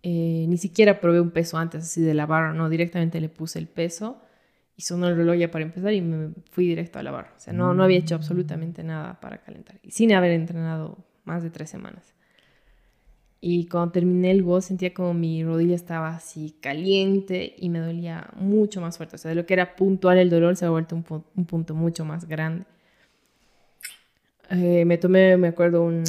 [0.03, 3.59] Eh, ni siquiera probé un peso antes así de la barra, no, directamente le puse
[3.59, 4.19] el peso
[4.75, 7.33] y sonó el reloj ya para empezar y me fui directo a la barra.
[7.37, 9.79] O sea, no, no había hecho absolutamente nada para calentar.
[9.83, 12.15] Y sin haber entrenado más de tres semanas.
[13.43, 18.29] Y cuando terminé el WOD sentía como mi rodilla estaba así caliente y me dolía
[18.35, 19.15] mucho más fuerte.
[19.15, 21.45] O sea, de lo que era puntual el dolor se ha vuelto un, pu- un
[21.45, 22.65] punto mucho más grande.
[24.49, 26.03] Eh, me tomé, me acuerdo, un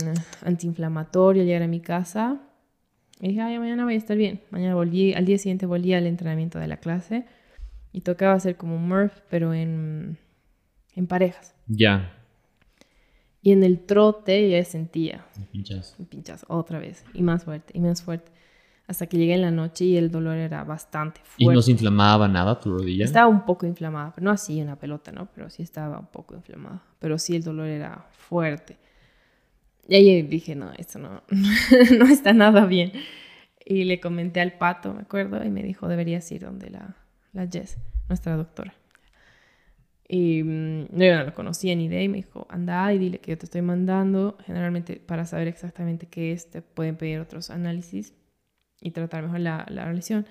[0.45, 2.41] antiinflamatorio al llegar a mi casa.
[3.23, 4.41] Y dije, ay, mañana voy a estar bien.
[4.51, 7.25] Mañana volví, al día siguiente volví al entrenamiento de la clase
[7.93, 10.19] y tocaba hacer como un Murph, pero en,
[10.97, 11.55] en parejas.
[11.69, 12.13] Ya.
[13.41, 15.95] Y en el trote ya sentía Pinchas.
[15.99, 18.31] un pinchazo otra vez y más fuerte y más fuerte
[18.89, 21.55] hasta que llegué en la noche y el dolor era bastante ¿Y fuerte.
[21.57, 23.05] no se inflamaba nada tu rodilla?
[23.05, 25.29] Estaba un poco inflamada, pero no así una pelota, ¿no?
[25.35, 26.83] Pero sí estaba un poco inflamada.
[26.99, 28.77] Pero sí el dolor era fuerte.
[29.89, 31.23] Y ahí dije, no, esto no,
[31.99, 32.93] no está nada bien.
[33.65, 36.97] Y le comenté al pato, me acuerdo, y me dijo, deberías ir donde la,
[37.33, 38.75] la Jess, nuestra doctora.
[40.09, 43.19] Y mm, no, yo no lo conocía ni idea y me dijo, anda y dile
[43.19, 44.37] que yo te estoy mandando.
[44.45, 48.15] Generalmente para saber exactamente qué es, te pueden pedir otros análisis
[48.83, 50.27] y tratar mejor la, la lesión.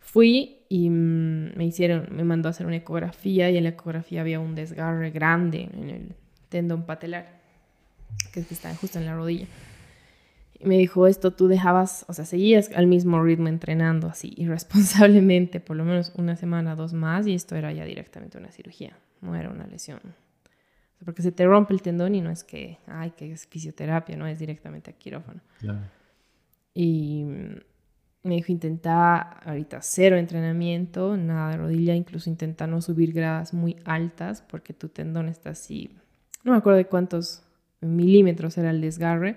[0.00, 4.20] Fui y mm, me hicieron, me mandó a hacer una ecografía y en la ecografía
[4.20, 6.16] había un desgarre grande en el
[6.48, 7.40] tendón patelar,
[8.32, 9.46] que es que está justo en la rodilla.
[10.60, 15.60] Y me dijo, esto tú dejabas, o sea, seguías al mismo ritmo entrenando así, irresponsablemente,
[15.60, 19.36] por lo menos una semana, dos más, y esto era ya directamente una cirugía, no
[19.36, 20.00] era una lesión.
[21.04, 24.26] Porque se te rompe el tendón y no es que, ay, que es fisioterapia, no
[24.26, 25.40] es directamente a quirófano.
[25.60, 25.78] Claro.
[26.74, 27.24] Y
[28.24, 33.76] me dijo, intenta ahorita cero entrenamiento, nada de rodilla, incluso intenta no subir gradas muy
[33.84, 35.96] altas porque tu tendón está así,
[36.44, 37.42] no me acuerdo de cuántos
[37.80, 39.36] milímetros era el desgarre,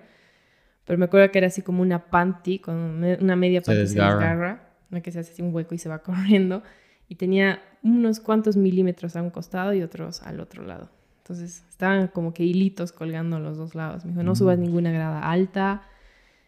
[0.86, 4.12] pero me acuerdo que era así como una panty, con una media Se panty desgarra.
[4.12, 6.64] se desgarra, no que se hace así un hueco y se va corriendo,
[7.08, 10.90] y tenía unos cuantos milímetros a un costado y otros al otro lado.
[11.18, 14.06] Entonces estaban como que hilitos colgando a los dos lados.
[14.06, 15.84] Me dijo, no subas ninguna grada alta,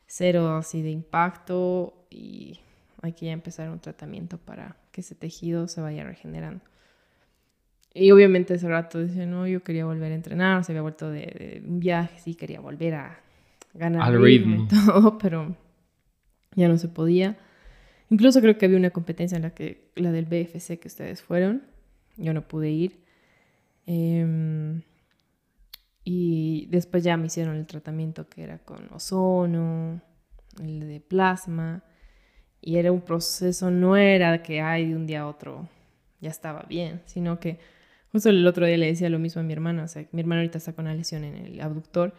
[0.08, 2.60] cero así de impacto y
[3.02, 6.64] hay que ya empezar un tratamiento para que ese tejido se vaya regenerando.
[7.94, 11.22] Y obviamente ese rato decía, no, yo quería volver a entrenar, se había vuelto de,
[11.22, 13.20] de un viaje, sí, quería volver a
[13.74, 14.64] ganar Al ritmo, ritmo.
[14.64, 15.56] y todo, pero
[16.56, 17.38] ya no se podía.
[18.10, 21.64] Incluso creo que había una competencia en la que, la del BFC que ustedes fueron,
[22.18, 23.04] yo no pude ir.
[23.86, 24.82] Em,
[26.04, 30.02] y después ya me hicieron el tratamiento que era con ozono,
[30.62, 31.84] el de plasma.
[32.62, 35.68] Y era un proceso, no era que ay, de un día a otro
[36.22, 37.60] ya estaba bien, sino que
[38.14, 40.40] justo el otro día le decía lo mismo a mi hermana, o sea, mi hermana
[40.42, 42.14] ahorita está con una lesión en el abductor.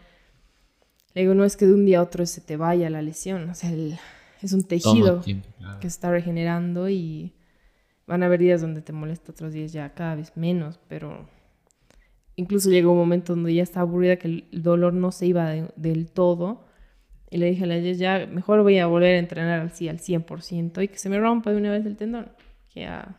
[1.15, 3.49] Le digo, no es que de un día a otro se te vaya la lesión,
[3.49, 3.97] o sea, el-
[4.43, 5.79] es un tejido tiempo, claro.
[5.79, 7.33] que se está regenerando y
[8.05, 11.27] van a haber días donde te molesta, otros días ya cada vez menos, pero
[12.35, 15.69] incluso llegó un momento donde ya estaba aburrida que el dolor no se iba de-
[15.77, 16.65] del todo
[17.31, 19.89] y le dije a la Jess, ya mejor voy a volver a entrenar al, ci-
[19.89, 22.27] al 100% y que se me rompa de una vez el tendón.
[22.73, 23.17] Que ya...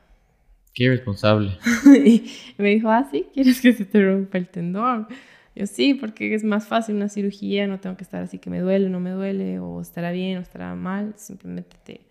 [0.76, 1.56] Qué irresponsable.
[2.04, 5.08] y me dijo, ah, sí, ¿quieres que se te rompa el tendón?
[5.54, 8.60] Yo sí, porque es más fácil una cirugía, no tengo que estar así que me
[8.60, 12.02] duele, no me duele, o estará bien o estará mal, simplemente te,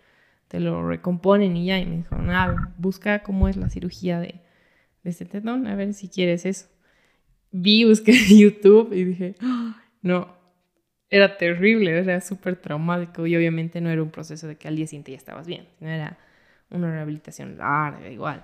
[0.47, 1.77] te lo recomponen y ya.
[1.77, 4.41] Y me dijo, nada, busca cómo es la cirugía de,
[5.03, 6.65] de este tendón, a ver si quieres eso.
[7.51, 10.35] Vi, busqué en YouTube y dije, "Ah, no,
[11.11, 14.87] era terrible, era súper traumático y obviamente no era un proceso de que al día
[14.87, 16.17] siguiente ya estabas bien, no era
[16.71, 18.43] una rehabilitación larga igual.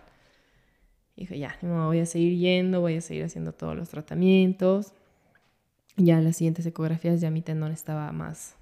[1.22, 4.92] Y dije, ya, no, voy a seguir yendo, voy a seguir haciendo todos los tratamientos.
[5.96, 8.56] Ya en las siguientes ecografías ya mi tendón estaba más,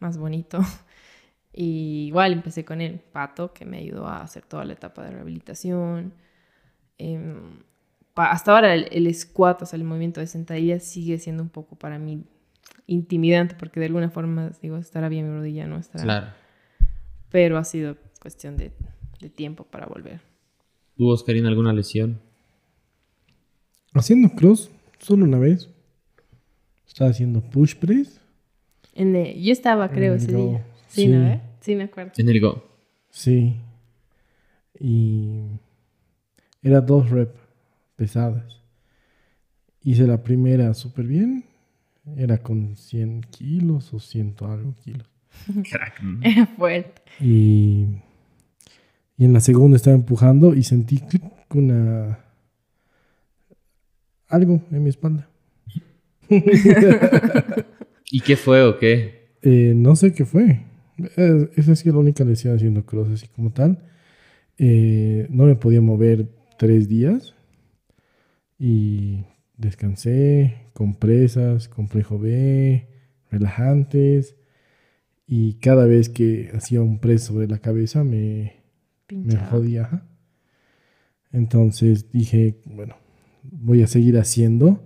[0.00, 0.58] más bonito.
[1.54, 5.10] Y igual empecé con el pato, que me ayudó a hacer toda la etapa de
[5.10, 6.14] rehabilitación.
[6.96, 7.58] Em,
[8.14, 11.76] hasta ahora el, el squat, o sea, el movimiento de sentadilla sigue siendo un poco
[11.76, 12.24] para mí
[12.86, 16.04] intimidante, porque de alguna forma digo, estará bien mi rodilla, no estará.
[16.04, 16.26] Claro.
[17.28, 18.72] Pero ha sido cuestión de,
[19.20, 20.31] de tiempo para volver.
[20.96, 22.20] ¿Tú, Oscarina, alguna lesión?
[23.94, 25.68] Haciendo cross, solo una vez.
[26.86, 28.20] Estaba haciendo push press.
[28.94, 30.66] En el- yo estaba, creo, En ese día.
[30.88, 31.08] Sí, Sí.
[31.08, 31.26] ¿no?
[31.26, 31.40] eh?
[31.60, 32.12] Sí, me acuerdo.
[32.16, 32.64] En el Go.
[33.10, 33.54] Sí.
[34.78, 35.42] Y
[36.62, 37.34] era dos rep
[37.96, 38.60] pesadas.
[39.84, 41.44] Hice la primera súper bien.
[42.16, 45.08] Era con 100 kilos o 100 algo kilos.
[45.70, 46.20] Crack, ¿no?
[46.22, 47.00] Era fuerte.
[47.20, 47.86] Y,
[49.22, 51.22] y en la segunda estaba empujando y sentí clic,
[51.54, 52.18] una
[54.26, 55.28] algo en mi espalda.
[58.10, 59.36] ¿Y qué fue o qué?
[59.42, 60.62] Eh, no sé qué fue.
[61.54, 63.84] Esa ha sido la única lesión haciendo cross así como tal.
[64.58, 66.26] Eh, no me podía mover
[66.58, 67.36] tres días
[68.58, 69.24] y
[69.56, 72.88] descansé, compresas, complejo B,
[73.30, 74.34] relajantes
[75.28, 78.61] y cada vez que hacía un press sobre la cabeza me,
[79.10, 79.82] me jodía.
[79.82, 80.06] ajá.
[81.32, 82.96] Entonces dije, bueno,
[83.42, 84.82] voy a seguir haciendo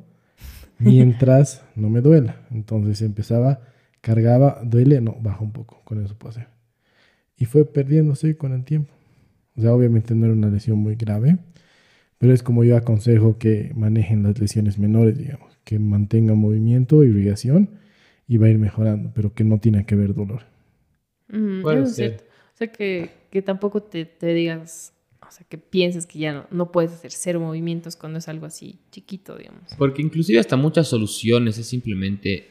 [0.78, 2.46] mientras no me duela.
[2.50, 3.60] Entonces empezaba,
[4.00, 6.48] cargaba, duele, no, baja un poco, con eso puedo hacer.
[7.36, 8.92] Y fue perdiéndose con el tiempo.
[9.56, 11.38] O sea, obviamente no era una lesión muy grave,
[12.18, 17.70] pero es como yo aconsejo que manejen las lesiones menores, digamos, que mantengan movimiento, irrigación
[18.28, 20.42] y va a ir mejorando, pero que no tiene que ver dolor.
[21.28, 22.24] Es cierto.
[22.56, 26.46] O sea, que, que tampoco te, te digas, o sea, que pienses que ya no,
[26.50, 29.74] no puedes hacer cero movimientos cuando es algo así chiquito, digamos.
[29.76, 32.48] Porque inclusive hasta muchas soluciones es simplemente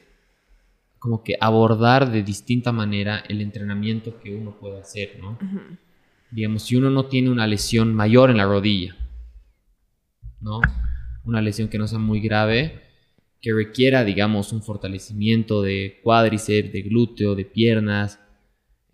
[0.99, 5.39] como que abordar de distinta manera el entrenamiento que uno puede hacer, ¿no?
[6.29, 8.95] Digamos, si uno no tiene una lesión mayor en la rodilla,
[10.39, 10.61] ¿no?
[11.23, 12.79] Una lesión que no sea muy grave,
[13.41, 18.19] que requiera, digamos, un fortalecimiento de cuádriceps, de glúteo, de piernas,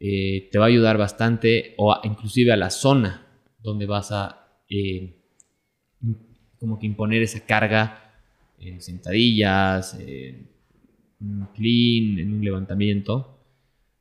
[0.03, 3.27] eh, te va a ayudar bastante, o a- inclusive a la zona
[3.61, 5.15] donde vas a eh,
[6.59, 8.11] como que imponer esa carga
[8.59, 10.47] en sentadillas, en
[11.19, 13.39] un clean, en un levantamiento.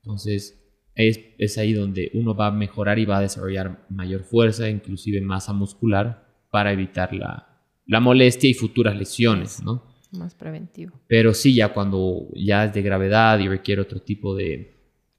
[0.03, 0.59] Entonces
[0.95, 5.21] es, es ahí donde uno va a mejorar y va a desarrollar mayor fuerza, inclusive
[5.21, 9.85] masa muscular, para evitar la, la molestia y futuras lesiones, ¿no?
[10.13, 10.99] Más preventivo.
[11.07, 14.75] Pero sí, ya cuando ya es de gravedad y requiere otro tipo de,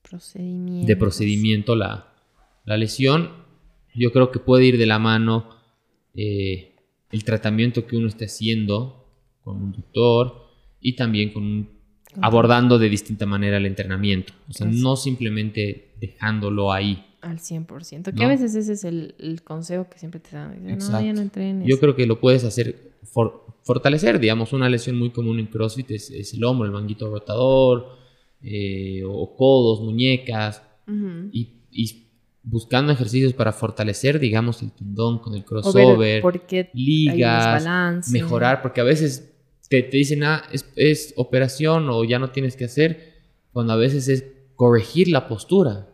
[0.07, 0.87] Procedimiento.
[0.87, 2.13] de procedimiento la,
[2.65, 3.29] la lesión,
[3.95, 5.49] yo creo que puede ir de la mano
[6.15, 6.75] eh,
[7.11, 9.05] el tratamiento que uno esté haciendo
[9.43, 10.47] con un doctor
[10.79, 11.69] y también con un-
[12.21, 14.33] abordando de distinta manera el entrenamiento.
[14.49, 17.05] O sea, no simplemente dejándolo ahí.
[17.21, 18.03] Al 100%.
[18.05, 18.23] Que ¿No?
[18.25, 20.61] a veces ese es el, el consejo que siempre te dan.
[20.65, 21.67] Dicen, no, ya no entrenes.
[21.69, 25.91] Yo creo que lo puedes hacer, for- fortalecer, digamos, una lesión muy común en CrossFit
[25.91, 27.97] es, es el hombro, el manguito rotador,
[28.43, 30.63] eh, o codos, muñecas,
[31.31, 32.11] y, y
[32.43, 36.23] buscando ejercicios para fortalecer, digamos, el tendón con el crossover,
[36.73, 39.33] ligas, mejorar, porque a veces
[39.69, 43.13] te, te dicen, ah, es, es operación o ya no tienes que hacer,
[43.53, 44.25] cuando a veces es
[44.55, 45.87] corregir la postura.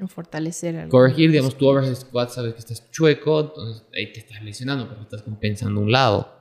[0.00, 0.90] O fortalecer algo.
[0.90, 5.02] Corregir, digamos, tu overhead squat, sabes que estás chueco, entonces ahí te estás lesionando porque
[5.02, 6.40] estás compensando un lado.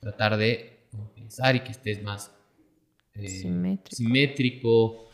[0.00, 2.35] Tratar de compensar y que estés más
[3.18, 3.96] eh, Simétrico.
[3.96, 5.08] simétrico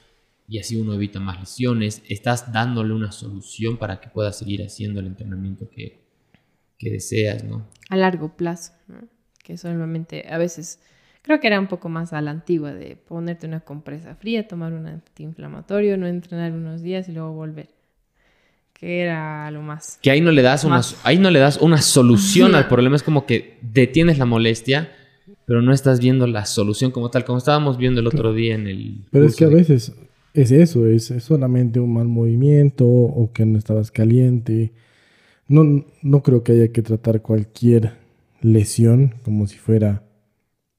[0.49, 2.03] y así uno evita más lesiones.
[2.09, 6.03] Estás dándole una solución para que puedas seguir haciendo el entrenamiento que,
[6.79, 7.69] que deseas, ¿no?
[7.89, 8.99] A largo plazo, ¿no?
[9.43, 10.81] Que solamente a veces
[11.23, 14.73] creo que era un poco más a la antigua de ponerte una compresa fría, tomar
[14.73, 17.69] un antiinflamatorio, no entrenar unos días y luego volver.
[18.73, 19.99] Que era lo más.
[20.03, 22.97] Que ahí no le das una, ahí no le das una solución al problema.
[22.97, 24.93] Es como que detienes la molestia,
[25.47, 28.67] pero no estás viendo la solución como tal, como estábamos viendo el otro día en
[28.67, 29.05] el.
[29.11, 29.93] Pero es que a de- veces
[30.35, 34.73] es eso, es, es solamente un mal movimiento o que no estabas caliente.
[35.49, 37.93] No, no creo que haya que tratar cualquier
[38.41, 40.03] lesión como si fuera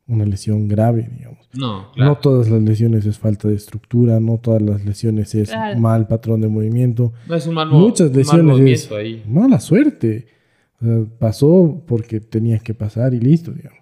[0.07, 1.47] una lesión grave, digamos.
[1.53, 2.11] No, claro.
[2.11, 5.79] No todas las lesiones es falta de estructura, no todas las lesiones es Claro.
[5.79, 7.13] mal patrón de movimiento.
[7.27, 9.23] No es un mal, Muchas un mal lesiones es ahí.
[9.27, 10.27] mala suerte.
[10.81, 13.79] O sea, pasó porque tenía que pasar y listo, digamos.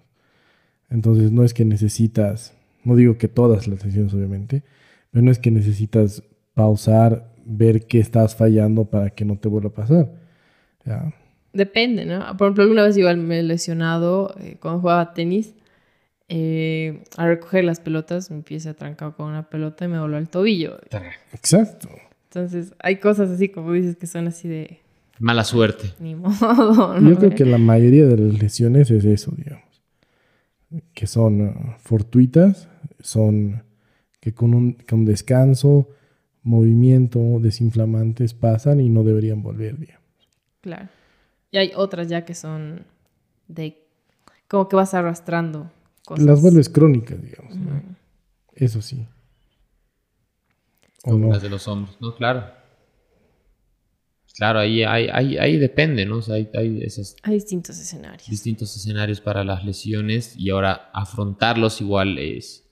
[0.92, 4.62] Entonces no es que necesitas, no digo que todas las lesiones obviamente,
[5.10, 6.22] pero no es que necesitas
[6.54, 10.12] pausar, ver qué estás fallando para que no te vuelva a pasar.
[10.86, 11.14] Ya.
[11.54, 12.20] Depende, ¿no?
[12.38, 15.56] Por ejemplo, alguna vez igual me he lesionado eh, cuando jugaba tenis.
[16.30, 20.16] eh, al recoger las pelotas, mi pie se atrancado con una pelota y me voló
[20.18, 20.78] al tobillo.
[21.34, 21.90] Exacto.
[22.30, 24.80] Entonces, hay cosas así como dices que son así de
[25.20, 25.94] Mala suerte.
[26.00, 27.00] ni modo.
[27.00, 27.10] ¿no?
[27.10, 29.66] Yo creo que la mayoría de las lesiones es eso, digamos.
[30.94, 33.64] Que son uh, fortuitas, son
[34.20, 35.90] que con un, con descanso,
[36.44, 40.02] movimiento, desinflamantes pasan y no deberían volver, digamos.
[40.62, 40.90] Claro.
[41.52, 42.86] Y hay otras ya que son
[43.48, 43.78] de
[44.48, 45.72] como que vas arrastrando
[46.06, 46.26] cosas.
[46.26, 47.58] Las vuelves crónicas, digamos.
[48.54, 49.08] Eso sí.
[51.04, 51.34] ¿O Como no?
[51.34, 52.16] las de los hombros, ¿no?
[52.16, 52.61] Claro.
[54.42, 56.18] Claro, ahí, ahí, ahí, ahí depende, ¿no?
[56.18, 58.28] O sea, hay, hay esos Hay distintos escenarios.
[58.28, 62.68] distintos escenarios para las lesiones y ahora afrontarlos igual es,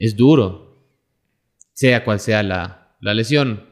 [0.00, 0.76] es duro.
[1.72, 3.62] Sea cual sea la, la lesión.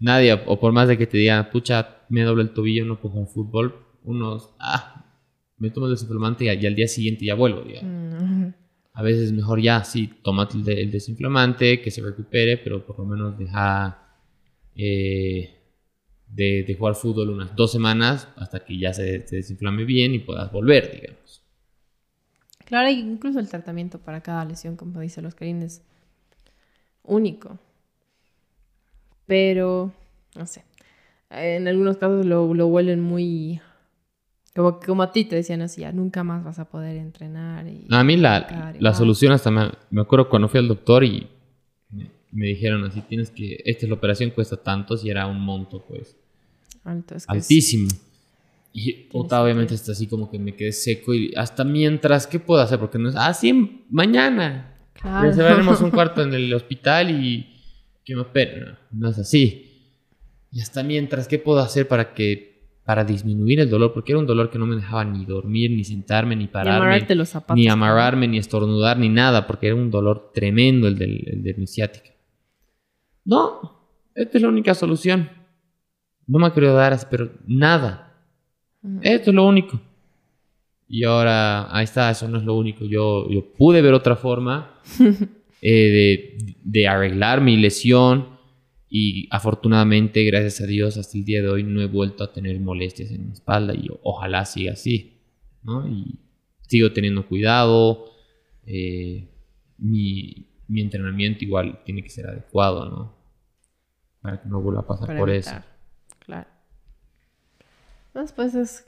[0.00, 3.12] Nadie, o por más de que te digan, pucha, me doble el tobillo, no puedo
[3.14, 5.06] jugar fútbol, unos, ah,
[5.58, 7.62] me tomo el desinflamante y, al día siguiente ya vuelvo.
[7.62, 8.48] Mm,
[8.94, 12.84] A veces es mejor ya, sí, tómate el, de- el desinflamante, que se recupere, pero
[12.84, 14.02] por lo menos deja
[14.74, 15.61] eh,
[16.32, 20.18] de, de jugar fútbol unas dos semanas hasta que ya se, se desinflame bien y
[20.18, 21.42] puedas volver, digamos.
[22.64, 25.82] Claro, y incluso el tratamiento para cada lesión, como dice los es
[27.02, 27.58] único.
[29.26, 29.92] Pero,
[30.34, 30.64] no sé.
[31.30, 33.60] En algunos casos lo, lo vuelven muy.
[34.54, 37.66] Como, como a ti te decían así, ya nunca más vas a poder entrenar.
[37.66, 40.68] Y No, a mí la, y la solución hasta me, me acuerdo cuando fui al
[40.68, 41.26] doctor y
[41.90, 45.40] me, me dijeron así, tienes que, esta es la operación, cuesta tanto, si era un
[45.40, 46.16] monto pues
[46.84, 47.88] Alto, es que es- altísimo.
[48.74, 52.62] Y puta, obviamente está así como que me quedé seco y hasta mientras, ¿qué puedo
[52.62, 52.78] hacer?
[52.78, 54.76] Porque no es, ah, sí, mañana.
[54.94, 55.28] Claro.
[55.28, 57.46] Reservaremos un cuarto en el hospital y
[58.04, 58.64] que me operen.
[58.64, 59.68] No, no es así.
[60.50, 62.50] Y hasta mientras, ¿qué puedo hacer para que
[62.84, 63.92] para disminuir el dolor?
[63.92, 67.14] Porque era un dolor que no me dejaba ni dormir, ni sentarme, ni pararme, amarrarte
[67.14, 67.56] los zapatos.
[67.56, 71.54] ni amarrarme, ni estornudar, ni nada, porque era un dolor tremendo el, del, el de
[71.54, 72.10] mi ciática.
[73.24, 75.30] No, esta es la única solución.
[76.32, 78.14] No me así, pero nada.
[78.82, 79.00] Ujú.
[79.02, 79.78] Esto es lo único.
[80.88, 82.84] Y ahora, ahí está, eso no es lo único.
[82.86, 84.80] Yo, yo pude ver otra forma
[85.62, 88.38] eh, de, de arreglar mi lesión
[88.88, 92.58] y afortunadamente, gracias a Dios, hasta el día de hoy no he vuelto a tener
[92.60, 95.18] molestias en mi espalda y ojalá siga así.
[95.62, 95.86] ¿no?
[95.86, 96.18] Y
[96.66, 98.06] sigo teniendo cuidado.
[98.66, 99.28] eh,
[99.78, 103.16] mi, mi entrenamiento igual tiene que ser adecuado, ¿no?
[104.22, 105.58] Para que no vuelva a pasar para por evitar.
[105.58, 105.66] eso.
[106.24, 106.48] Claro.
[108.14, 108.84] Después es.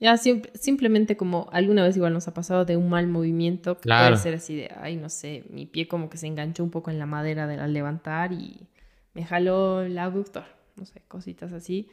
[0.00, 3.82] Ya sim- simplemente como alguna vez igual nos ha pasado de un mal movimiento que
[3.82, 4.10] Claro.
[4.14, 6.92] puede ser así de, ay, no sé, mi pie como que se enganchó un poco
[6.92, 8.68] en la madera de al levantar y
[9.14, 10.44] me jaló el abductor,
[10.76, 11.88] no sé, cositas así,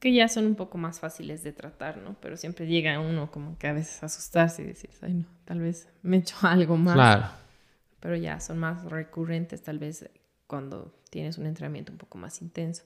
[0.00, 2.16] que ya son un poco más fáciles de tratar, ¿no?
[2.20, 5.60] Pero siempre llega uno como que a veces a asustarse y decir, ay, no, tal
[5.60, 6.94] vez me he hecho algo más.
[6.94, 7.26] Claro.
[8.00, 10.10] Pero ya son más recurrentes tal vez
[10.48, 12.82] cuando tienes un entrenamiento un poco más intenso.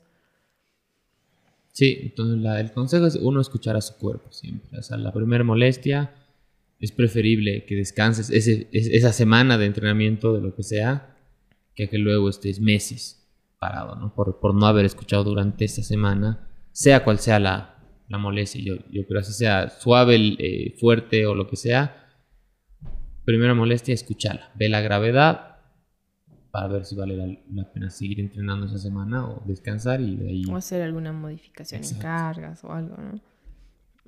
[1.75, 4.79] Sí, entonces la- el consejo es uno escuchar a su cuerpo siempre.
[4.79, 6.15] O sea, la primera molestia
[6.79, 11.17] es preferible que descanses ese- es- esa semana de entrenamiento, de lo que sea,
[11.75, 13.27] que que luego estés meses
[13.59, 14.15] parado, ¿no?
[14.15, 17.75] Por, por no haber escuchado durante esta semana, sea cual sea la,
[18.09, 18.63] la molestia.
[18.63, 22.07] Yo, yo creo así sea suave, eh, fuerte o lo que sea.
[23.25, 24.53] Primera molestia, escúchala.
[24.55, 25.54] Ve la gravedad
[26.55, 30.29] para ver si vale la, la pena seguir entrenando esa semana o descansar y de
[30.29, 30.45] ahí...
[30.49, 33.21] O hacer alguna modificación en cargas o algo, ¿no?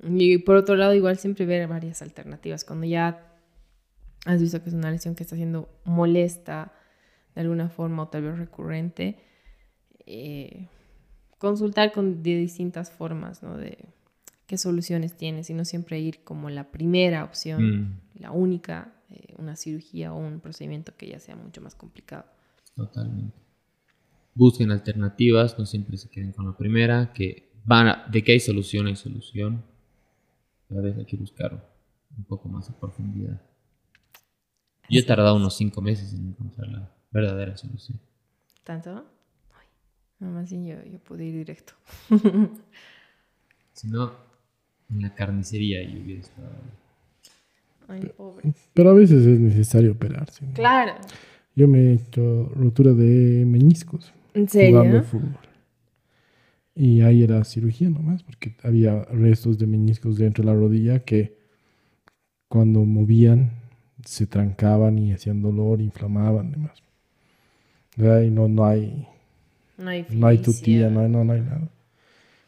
[0.09, 2.63] Y por otro lado, igual siempre ver varias alternativas.
[2.63, 3.35] Cuando ya
[4.25, 6.71] has visto que es una lesión que está siendo molesta
[7.35, 9.19] de alguna forma o tal vez recurrente,
[10.05, 10.69] eh,
[11.39, 13.57] consultar con de distintas formas, ¿no?
[13.57, 13.89] De
[14.45, 19.33] qué soluciones tienes y no siempre ir como la primera opción, Mm, la única, eh,
[19.37, 22.36] una cirugía o un procedimiento que ya sea mucho más complicado.
[22.77, 23.35] Totalmente.
[24.33, 28.39] Busquen alternativas, no siempre se queden con la primera, que van a- de que hay
[28.39, 29.63] solución, hay solución.
[30.69, 31.51] A veces hay que buscar
[32.17, 33.41] un poco más a profundidad.
[34.89, 37.99] Yo he tardado unos cinco meses en encontrar la verdadera solución.
[38.63, 39.05] ¿Tanto?
[39.53, 39.67] Ay,
[40.19, 41.73] no, más bien yo, yo pude ir directo.
[43.73, 44.11] Si no,
[44.89, 46.49] en la carnicería yo hubiera estado.
[47.87, 48.53] Ay, pobre.
[48.73, 50.45] Pero a veces es necesario operarse.
[50.45, 50.53] ¿no?
[50.53, 50.93] Claro.
[51.57, 55.39] Yo me he hecho rotura de meñiscos ¿En jugando fútbol.
[56.75, 61.35] Y ahí era cirugía nomás, porque había restos de meñiscos dentro de la rodilla que
[62.47, 63.53] cuando movían
[64.05, 66.83] se trancaban y hacían dolor, inflamaban demás.
[67.95, 68.21] ¿Verdad?
[68.21, 69.07] Y no, no hay,
[69.79, 71.69] No hay no hay tutía, no hay, no, no hay nada.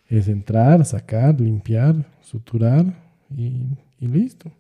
[0.08, 2.86] Es entrar, sacar, limpiar, suturar
[3.36, 3.64] y,
[4.00, 4.52] y listo.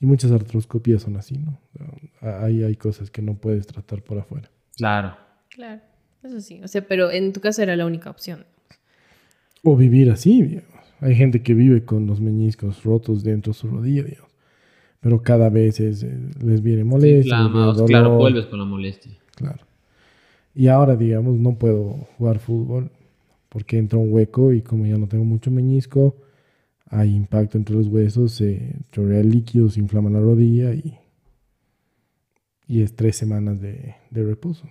[0.00, 1.58] Y muchas artroscopías son así, ¿no?
[2.20, 4.50] Ahí hay cosas que no puedes tratar por afuera.
[4.76, 5.14] Claro.
[5.50, 5.80] Claro,
[6.22, 6.60] eso sí.
[6.62, 8.46] O sea, pero en tu caso era la única opción.
[9.62, 10.70] O vivir así, digamos.
[11.00, 14.30] Hay gente que vive con los meñiscos rotos dentro de su rodilla, digamos.
[15.00, 17.38] Pero cada vez es, eh, les viene molestia.
[17.38, 19.12] dolor, claro, vuelves con la molestia.
[19.34, 19.64] Claro.
[20.54, 22.90] Y ahora, digamos, no puedo jugar fútbol
[23.48, 26.16] porque entra un hueco y como ya no tengo mucho meñisco,
[26.90, 30.98] hay impacto entre los huesos, se chorrea el líquido, se inflama la rodilla y,
[32.66, 34.68] y es tres semanas de, de reposo.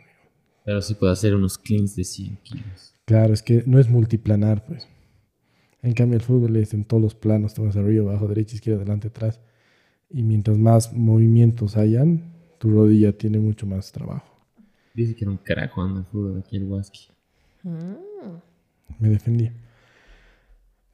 [0.65, 2.93] Pero sí puedo hacer unos cleans de 100 kilos.
[3.05, 4.87] Claro, es que no es multiplanar, pues.
[5.81, 9.07] En cambio, el fútbol es en todos los planos, tomas arriba, abajo, derecha, izquierda, adelante,
[9.07, 9.39] atrás.
[10.09, 14.27] Y mientras más movimientos hayan, tu rodilla tiene mucho más trabajo.
[14.93, 17.07] Dice que era un carajo jugando al fútbol aquí el Waski.
[17.63, 17.95] Mm.
[18.99, 19.49] Me defendí.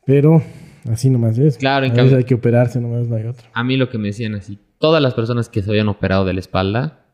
[0.05, 0.43] Pero
[0.89, 1.57] así nomás es.
[1.57, 3.49] Claro, en a veces cambio- hay que operarse nomás, no hay otra.
[3.53, 6.33] A mí lo que me decían así, todas las personas que se habían operado de
[6.33, 7.05] la espalda,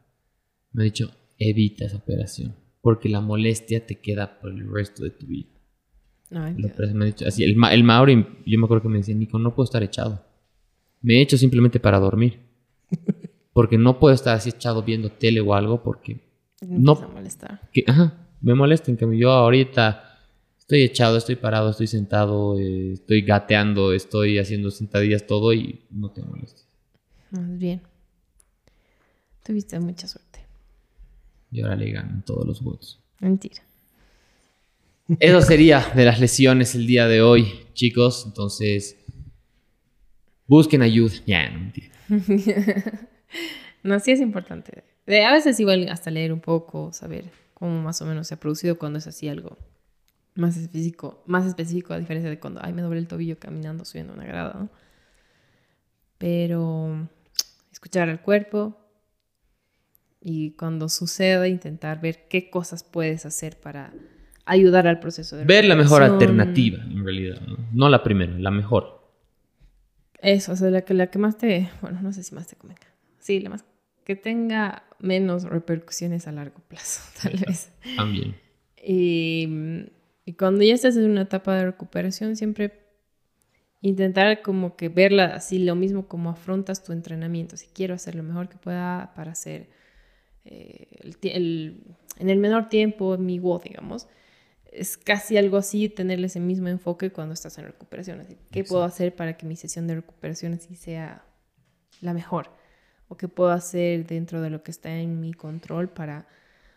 [0.73, 5.09] me han dicho, evita esa operación, porque la molestia te queda por el resto de
[5.11, 5.49] tu vida.
[6.31, 9.37] Operación me ha dicho, así, el, el Mauri, yo me acuerdo que me decía, Nico,
[9.37, 10.23] no puedo estar echado.
[11.01, 12.39] Me he hecho simplemente para dormir.
[13.53, 16.21] Porque no puedo estar así echado viendo tele o algo, porque
[16.61, 17.59] Me no- a molestar.
[17.73, 18.89] que, ajá, me molesta.
[18.91, 20.10] En cambio, yo ahorita
[20.71, 26.11] estoy echado, estoy parado, estoy sentado, eh, estoy gateando, estoy haciendo sentadillas, todo y no
[26.11, 26.61] te molesta.
[27.31, 27.81] Más bien.
[29.43, 30.39] Tuviste mucha suerte.
[31.51, 33.01] Y ahora le ganan todos los votos.
[33.19, 33.61] Mentira.
[35.19, 38.23] Eso sería de las lesiones el día de hoy, chicos.
[38.25, 38.95] Entonces,
[40.47, 41.15] busquen ayuda.
[41.25, 41.91] Ya, no mentira.
[43.83, 44.83] No, sí es importante.
[45.07, 48.77] A veces igual hasta leer un poco, saber cómo más o menos se ha producido
[48.77, 49.57] cuando es así algo
[50.35, 54.13] más específico, más específico a diferencia de cuando, ay, me doblé el tobillo caminando, subiendo
[54.13, 54.69] una grada, ¿no?
[56.17, 57.09] Pero
[57.71, 58.77] escuchar al cuerpo
[60.21, 63.91] y cuando suceda intentar ver qué cosas puedes hacer para
[64.45, 67.41] ayudar al proceso de Ver la mejor alternativa, en realidad.
[67.41, 67.57] ¿no?
[67.73, 69.01] No la primera, la mejor.
[70.21, 72.55] Eso, o sea, la que, la que más te, bueno, no sé si más te
[72.55, 72.85] convenga.
[73.19, 73.65] Sí, la más,
[74.03, 77.71] que tenga menos repercusiones a largo plazo, tal vez.
[77.95, 78.35] También.
[78.83, 79.89] Y,
[80.25, 82.81] y cuando ya estás en una etapa de recuperación, siempre
[83.81, 87.57] intentar como que verla así, lo mismo como afrontas tu entrenamiento.
[87.57, 89.69] Si quiero hacer lo mejor que pueda para hacer
[90.45, 91.83] eh, el
[92.17, 94.07] en el menor tiempo mi WOD, digamos.
[94.71, 98.21] Es casi algo así tener ese mismo enfoque cuando estás en recuperación.
[98.21, 101.25] Así, ¿Qué puedo hacer para que mi sesión de recuperación así sea
[101.99, 102.51] la mejor?
[103.09, 106.27] ¿O qué puedo hacer dentro de lo que está en mi control para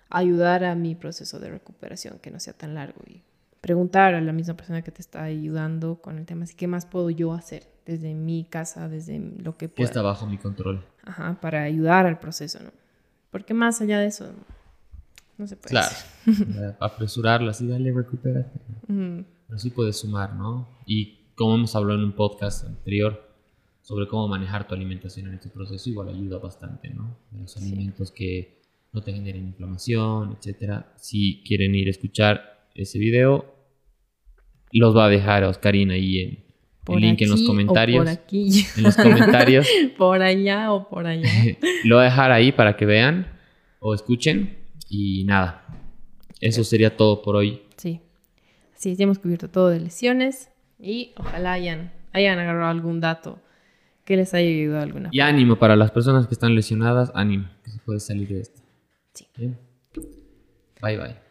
[0.09, 3.01] ayudar a mi proceso de recuperación, que no sea tan largo?
[3.07, 3.23] Y
[3.65, 6.85] preguntar a la misma persona que te está ayudando con el tema, así, ¿qué más
[6.85, 9.89] puedo yo hacer desde mi casa, desde lo que pueda?
[9.89, 10.85] está bajo mi control.
[11.03, 12.71] Ajá, para ayudar al proceso, ¿no?
[13.31, 14.31] Porque más allá de eso,
[15.39, 15.87] no se puede Claro.
[16.27, 16.77] hacer.
[16.81, 18.51] Apresurarlo así, dale, recupérate.
[18.87, 19.25] Ujú.
[19.47, 20.69] Pero sí puedes sumar, ¿no?
[20.85, 23.31] Y como hemos hablado en un podcast anterior
[23.81, 27.17] sobre cómo manejar tu alimentación en este proceso, igual ayuda bastante, ¿no?
[27.41, 28.61] Los alimentos que
[28.93, 30.93] no te generen inflamación, etcétera.
[30.97, 33.54] Si quieren ir a escuchar ese video,
[34.79, 36.45] los va a dejar Oscarina ahí en
[36.85, 38.05] Por el link en los o comentarios.
[38.05, 38.66] Por aquí.
[38.77, 39.66] En los comentarios.
[39.97, 41.29] por allá o por allá.
[41.85, 43.27] Lo voy a dejar ahí para que vean
[43.81, 44.59] o escuchen.
[44.89, 45.66] Y nada,
[46.41, 47.62] eso sería todo por hoy.
[47.77, 48.01] Sí.
[48.77, 53.41] Así es, ya hemos cubierto todo de lesiones y ojalá hayan, hayan agarrado algún dato
[54.05, 57.70] que les haya ayudado alguna Y ánimo para las personas que están lesionadas, ánimo, que
[57.70, 58.61] se puede salir de esto.
[59.14, 59.27] Sí.
[59.37, 59.59] Bien.
[60.83, 61.24] Bye bye.